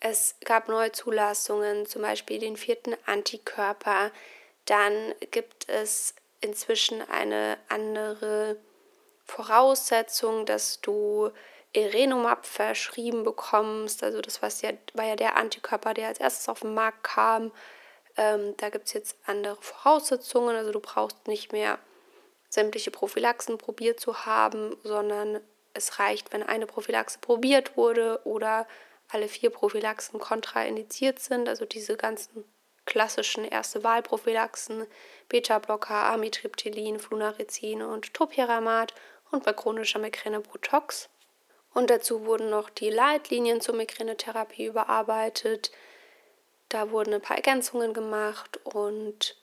Es 0.00 0.36
gab 0.44 0.68
neue 0.68 0.92
Zulassungen, 0.92 1.86
zum 1.86 2.02
Beispiel 2.02 2.38
den 2.38 2.56
vierten 2.56 2.94
Antikörper. 3.06 4.10
Dann 4.66 5.14
gibt 5.30 5.68
es 5.68 6.14
inzwischen 6.40 7.08
eine 7.08 7.56
andere 7.68 8.56
Voraussetzung, 9.24 10.44
dass 10.44 10.80
du 10.80 11.30
Erenumab 11.74 12.46
verschrieben 12.46 13.24
bekommst. 13.24 14.02
Also 14.02 14.20
das 14.20 14.42
war 14.42 14.50
ja, 14.60 14.76
war 14.94 15.06
ja 15.06 15.16
der 15.16 15.36
Antikörper, 15.36 15.94
der 15.94 16.08
als 16.08 16.20
erstes 16.20 16.48
auf 16.48 16.60
den 16.60 16.74
Markt 16.74 17.02
kam. 17.04 17.52
Ähm, 18.16 18.54
da 18.58 18.68
gibt 18.68 18.86
es 18.86 18.92
jetzt 18.92 19.16
andere 19.26 19.56
Voraussetzungen. 19.60 20.54
Also 20.56 20.72
du 20.72 20.80
brauchst 20.80 21.26
nicht 21.26 21.52
mehr 21.52 21.78
sämtliche 22.48 22.90
Prophylaxen 22.90 23.56
probiert 23.56 24.00
zu 24.00 24.26
haben, 24.26 24.76
sondern 24.82 25.40
es 25.74 25.98
reicht, 25.98 26.32
wenn 26.32 26.42
eine 26.42 26.66
Prophylaxe 26.66 27.18
probiert 27.18 27.76
wurde 27.76 28.20
oder 28.24 28.66
alle 29.08 29.28
vier 29.28 29.50
Prophylaxen 29.50 30.20
kontraindiziert 30.20 31.18
sind, 31.18 31.48
also 31.48 31.64
diese 31.64 31.96
ganzen 31.96 32.44
klassischen 32.84 33.44
erste 33.44 33.84
Wahlprophylaxen, 33.84 34.86
Beta-Blocker, 35.28 36.06
Amitriptylin, 36.06 36.98
Flunarizin 36.98 37.82
und 37.82 38.12
Topiramat 38.12 38.94
und 39.30 39.44
bei 39.44 39.52
chronischer 39.52 39.98
Migräne 39.98 40.40
Botox. 40.40 41.08
Und 41.74 41.90
dazu 41.90 42.26
wurden 42.26 42.50
noch 42.50 42.70
die 42.70 42.90
Leitlinien 42.90 43.60
zur 43.60 43.74
Migränetherapie 43.74 44.66
überarbeitet. 44.66 45.72
Da 46.68 46.90
wurden 46.90 47.14
ein 47.14 47.22
paar 47.22 47.36
Ergänzungen 47.36 47.94
gemacht 47.94 48.60
und 48.64 49.36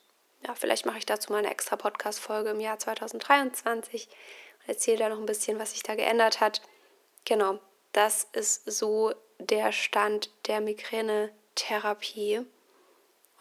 ja, 0.45 0.55
vielleicht 0.55 0.85
mache 0.85 0.99
ich 0.99 1.05
dazu 1.05 1.31
mal 1.31 1.39
eine 1.39 1.51
extra 1.51 1.75
Podcast-Folge 1.75 2.51
im 2.51 2.59
Jahr 2.59 2.79
2023 2.79 4.07
und 4.07 4.69
erzähle 4.69 4.97
da 4.97 5.09
noch 5.09 5.19
ein 5.19 5.25
bisschen, 5.25 5.59
was 5.59 5.71
sich 5.71 5.83
da 5.83 5.95
geändert 5.95 6.39
hat. 6.39 6.61
Genau, 7.25 7.59
das 7.91 8.27
ist 8.31 8.69
so 8.69 9.13
der 9.37 9.71
Stand 9.71 10.31
der 10.47 10.61
Migränetherapie. 10.61 12.45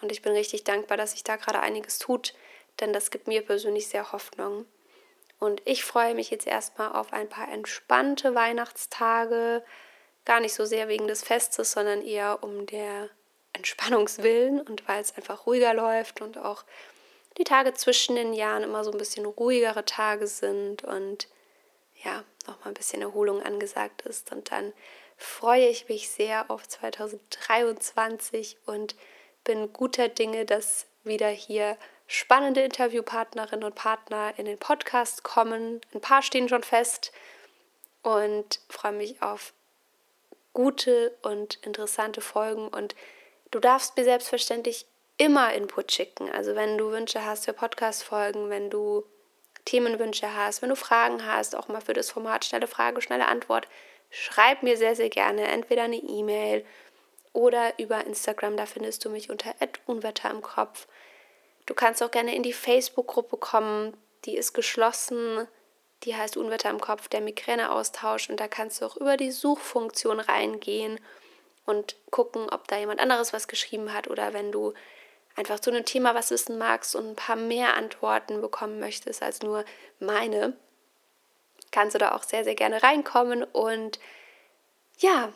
Und 0.01 0.12
ich 0.12 0.22
bin 0.22 0.33
richtig 0.33 0.64
dankbar, 0.64 0.96
dass 0.96 1.12
sich 1.12 1.24
da 1.24 1.37
gerade 1.37 1.61
einiges 1.61 1.98
tut, 1.98 2.35
denn 2.81 2.92
das 2.92 3.11
gibt 3.11 3.27
mir 3.27 3.42
persönlich 3.44 3.88
sehr 3.88 4.12
Hoffnung. 4.12 4.64
Und 5.38 5.62
ich 5.64 5.85
freue 5.85 6.14
mich 6.14 6.31
jetzt 6.31 6.46
erstmal 6.46 6.92
auf 6.92 7.12
ein 7.12 7.29
paar 7.29 7.51
entspannte 7.51 8.35
Weihnachtstage. 8.35 9.62
Gar 10.24 10.40
nicht 10.40 10.55
so 10.55 10.64
sehr 10.64 10.88
wegen 10.88 11.07
des 11.07 11.22
Festes, 11.22 11.72
sondern 11.72 12.03
eher 12.03 12.42
um 12.42 12.66
der 12.66 13.09
Entspannungswillen 13.53 14.61
und 14.61 14.87
weil 14.88 15.01
es 15.01 15.16
einfach 15.16 15.46
ruhiger 15.46 15.74
läuft 15.74 16.20
und 16.20 16.38
auch 16.38 16.64
die 17.38 17.44
Tage 17.44 17.72
zwischen 17.74 18.16
den 18.16 18.33
Jahren 18.33 18.62
immer 18.64 18.85
so 18.85 18.90
ein 18.90 18.98
bisschen 18.98 19.24
ruhigere 19.24 19.85
Tage 19.85 20.27
sind 20.27 20.83
und 20.85 21.29
ja, 22.05 22.24
nochmal 22.46 22.68
ein 22.68 22.74
bisschen 22.74 23.03
Erholung 23.03 23.42
angesagt 23.42 24.03
ist. 24.03 24.33
Und 24.33 24.51
dann 24.51 24.72
freue 25.16 25.68
ich 25.68 25.88
mich 25.88 26.11
sehr 26.11 26.51
auf 26.51 26.68
2023 26.68 28.59
und 28.66 28.96
bin 29.44 29.72
guter 29.72 30.09
Dinge, 30.09 30.44
dass 30.44 30.87
wieder 31.05 31.29
hier 31.29 31.77
spannende 32.08 32.62
Interviewpartnerinnen 32.62 33.64
und 33.64 33.74
Partner 33.74 34.32
in 34.38 34.46
den 34.46 34.58
Podcast 34.58 35.22
kommen. 35.22 35.80
Ein 35.94 36.00
paar 36.00 36.22
stehen 36.22 36.48
schon 36.48 36.62
fest 36.64 37.12
und 38.02 38.60
freue 38.68 38.92
mich 38.92 39.22
auf 39.22 39.52
gute 40.54 41.14
und 41.22 41.56
interessante 41.56 42.22
Folgen. 42.22 42.66
Und 42.68 42.96
du 43.50 43.60
darfst 43.60 43.96
mir 43.96 44.04
selbstverständlich 44.04 44.86
immer 45.18 45.52
Input 45.52 45.92
schicken. 45.92 46.30
Also 46.30 46.56
wenn 46.56 46.78
du 46.78 46.90
Wünsche 46.90 47.24
hast 47.24 47.44
für 47.44 47.52
Podcast-Folgen, 47.52 48.48
wenn 48.48 48.70
du 48.70 49.04
Themenwünsche 49.66 50.34
hast, 50.34 50.62
wenn 50.62 50.70
du 50.70 50.76
Fragen 50.76 51.26
hast, 51.26 51.54
auch 51.54 51.68
mal 51.68 51.82
für 51.82 51.92
das 51.92 52.10
Format 52.10 52.46
schnelle 52.46 52.66
Frage, 52.66 53.02
schnelle 53.02 53.28
Antwort, 53.28 53.68
schreib 54.08 54.62
mir 54.62 54.78
sehr, 54.78 54.96
sehr 54.96 55.10
gerne 55.10 55.46
entweder 55.48 55.82
eine 55.82 55.96
E-Mail 55.96 56.64
oder 57.34 57.78
über 57.78 58.06
Instagram, 58.06 58.56
da 58.56 58.64
findest 58.64 59.04
du 59.04 59.10
mich 59.10 59.28
unter 59.28 59.54
Unwetter 59.84 60.30
im 60.30 60.40
Kopf. 60.40 60.86
Du 61.68 61.74
kannst 61.74 62.02
auch 62.02 62.11
gerne 62.11 62.35
in 62.35 62.42
die 62.42 62.54
Facebook-Gruppe 62.54 63.37
kommen, 63.37 63.94
die 64.24 64.38
ist 64.38 64.54
geschlossen, 64.54 65.46
die 66.04 66.16
heißt 66.16 66.38
Unwetter 66.38 66.70
im 66.70 66.81
Kopf, 66.81 67.09
der 67.09 67.20
Migräneaustausch 67.20 68.31
und 68.31 68.40
da 68.40 68.48
kannst 68.48 68.81
du 68.81 68.87
auch 68.87 68.96
über 68.96 69.18
die 69.18 69.31
Suchfunktion 69.31 70.18
reingehen 70.18 70.98
und 71.66 71.96
gucken, 72.11 72.48
ob 72.48 72.66
da 72.68 72.78
jemand 72.78 73.00
anderes 73.00 73.35
was 73.35 73.48
geschrieben 73.48 73.92
hat 73.92 74.09
oder 74.09 74.33
wenn 74.33 74.50
du 74.50 74.72
einfach 75.37 75.61
zu 75.61 75.68
einem 75.68 75.85
Thema 75.85 76.14
was 76.14 76.31
wissen 76.31 76.57
magst 76.57 76.96
und 76.96 77.07
ein 77.07 77.16
paar 77.16 77.37
mehr 77.37 77.74
Antworten 77.74 78.40
bekommen 78.40 78.81
möchtest 78.81 79.22
als 79.22 79.42
nur 79.42 79.66
meine, 80.00 80.57
kannst 81.70 81.94
du 81.94 81.98
da 81.98 82.14
auch 82.14 82.22
sehr, 82.22 82.44
sehr 82.44 82.54
gerne 82.54 82.83
reinkommen. 82.83 83.44
Und 83.44 84.00
ja, 85.00 85.35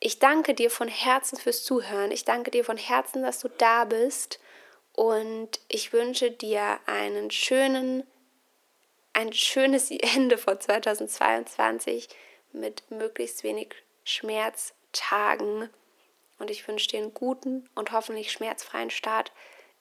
ich 0.00 0.18
danke 0.18 0.54
dir 0.54 0.72
von 0.72 0.88
Herzen 0.88 1.38
fürs 1.38 1.62
Zuhören. 1.62 2.10
Ich 2.10 2.24
danke 2.24 2.50
dir 2.50 2.64
von 2.64 2.76
Herzen, 2.76 3.22
dass 3.22 3.38
du 3.38 3.48
da 3.48 3.84
bist. 3.84 4.40
Und 4.94 5.60
ich 5.68 5.92
wünsche 5.92 6.30
dir 6.30 6.80
einen 6.86 7.30
schönen, 7.30 8.06
ein 9.12 9.32
schönes 9.32 9.90
Ende 9.90 10.38
von 10.38 10.60
2022 10.60 12.08
mit 12.52 12.88
möglichst 12.90 13.42
wenig 13.42 13.74
Schmerztagen. 14.04 15.68
Und 16.38 16.50
ich 16.50 16.68
wünsche 16.68 16.88
dir 16.88 17.00
einen 17.00 17.14
guten 17.14 17.68
und 17.74 17.92
hoffentlich 17.92 18.32
schmerzfreien 18.32 18.90
Start 18.90 19.32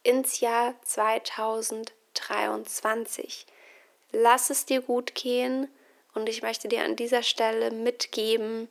ins 0.04 0.40
Jahr 0.40 0.76
2023 0.84 3.46
lass 4.12 4.50
es 4.50 4.66
dir 4.66 4.82
gut 4.82 5.16
gehen 5.16 5.68
und 6.14 6.30
ich 6.30 6.42
möchte 6.42 6.68
dir 6.68 6.84
an 6.84 6.96
dieser 6.96 7.24
Stelle 7.24 7.72
mitgeben, 7.72 8.68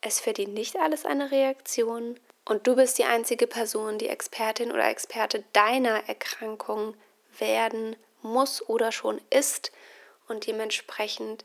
es 0.00 0.20
verdient 0.20 0.54
nicht 0.54 0.76
alles 0.76 1.04
eine 1.04 1.30
Reaktion 1.30 2.18
und 2.44 2.66
du 2.66 2.76
bist 2.76 2.98
die 2.98 3.04
einzige 3.04 3.46
Person, 3.46 3.98
die 3.98 4.08
Expertin 4.08 4.72
oder 4.72 4.88
Experte 4.88 5.44
deiner 5.52 6.08
Erkrankung 6.08 6.94
werden 7.38 7.96
muss 8.22 8.66
oder 8.68 8.92
schon 8.92 9.20
ist 9.30 9.72
und 10.28 10.46
dementsprechend 10.46 11.44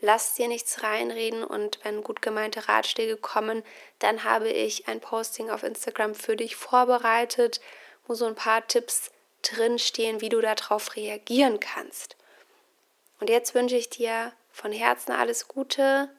lass 0.00 0.34
dir 0.34 0.48
nichts 0.48 0.82
reinreden 0.82 1.42
und 1.42 1.80
wenn 1.82 2.02
gut 2.02 2.22
gemeinte 2.22 2.68
Ratschläge 2.68 3.16
kommen, 3.16 3.62
dann 3.98 4.24
habe 4.24 4.48
ich 4.48 4.88
ein 4.88 5.00
Posting 5.00 5.50
auf 5.50 5.62
Instagram 5.62 6.14
für 6.14 6.36
dich 6.36 6.56
vorbereitet, 6.56 7.60
wo 8.06 8.14
so 8.14 8.26
ein 8.26 8.34
paar 8.34 8.66
Tipps 8.66 9.10
drinstehen, 9.42 10.20
wie 10.20 10.28
du 10.28 10.40
darauf 10.40 10.96
reagieren 10.96 11.60
kannst. 11.60 12.16
Und 13.20 13.30
jetzt 13.30 13.54
wünsche 13.54 13.76
ich 13.76 13.88
dir 13.88 14.32
von 14.50 14.72
Herzen 14.72 15.12
alles 15.12 15.48
Gute. 15.48 16.10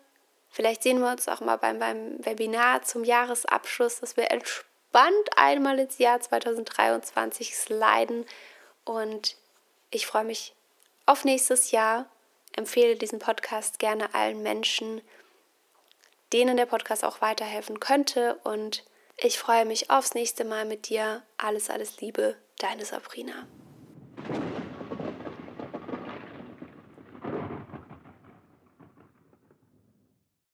Vielleicht 0.49 0.83
sehen 0.83 0.99
wir 0.99 1.11
uns 1.11 1.27
auch 1.27 1.39
mal 1.41 1.57
beim, 1.57 1.79
beim 1.79 2.23
Webinar 2.25 2.81
zum 2.81 3.03
Jahresabschluss, 3.03 3.99
dass 3.99 4.17
wir 4.17 4.31
entspannt 4.31 5.29
einmal 5.35 5.79
ins 5.79 5.97
Jahr 5.97 6.19
2023 6.19 7.55
sliden. 7.55 8.25
Und 8.83 9.35
ich 9.91 10.07
freue 10.07 10.23
mich 10.23 10.55
auf 11.05 11.25
nächstes 11.25 11.71
Jahr. 11.71 12.05
Empfehle 12.55 12.95
diesen 12.95 13.19
Podcast 13.19 13.79
gerne 13.79 14.13
allen 14.15 14.41
Menschen, 14.41 15.01
denen 16.33 16.57
der 16.57 16.65
Podcast 16.65 17.03
auch 17.03 17.21
weiterhelfen 17.21 17.79
könnte. 17.79 18.39
Und 18.43 18.83
ich 19.17 19.37
freue 19.37 19.65
mich 19.65 19.91
aufs 19.91 20.13
nächste 20.13 20.43
Mal 20.43 20.65
mit 20.65 20.89
dir. 20.89 21.23
Alles, 21.37 21.69
alles 21.69 22.01
Liebe, 22.01 22.35
deine 22.59 22.85
Sabrina. 22.85 23.47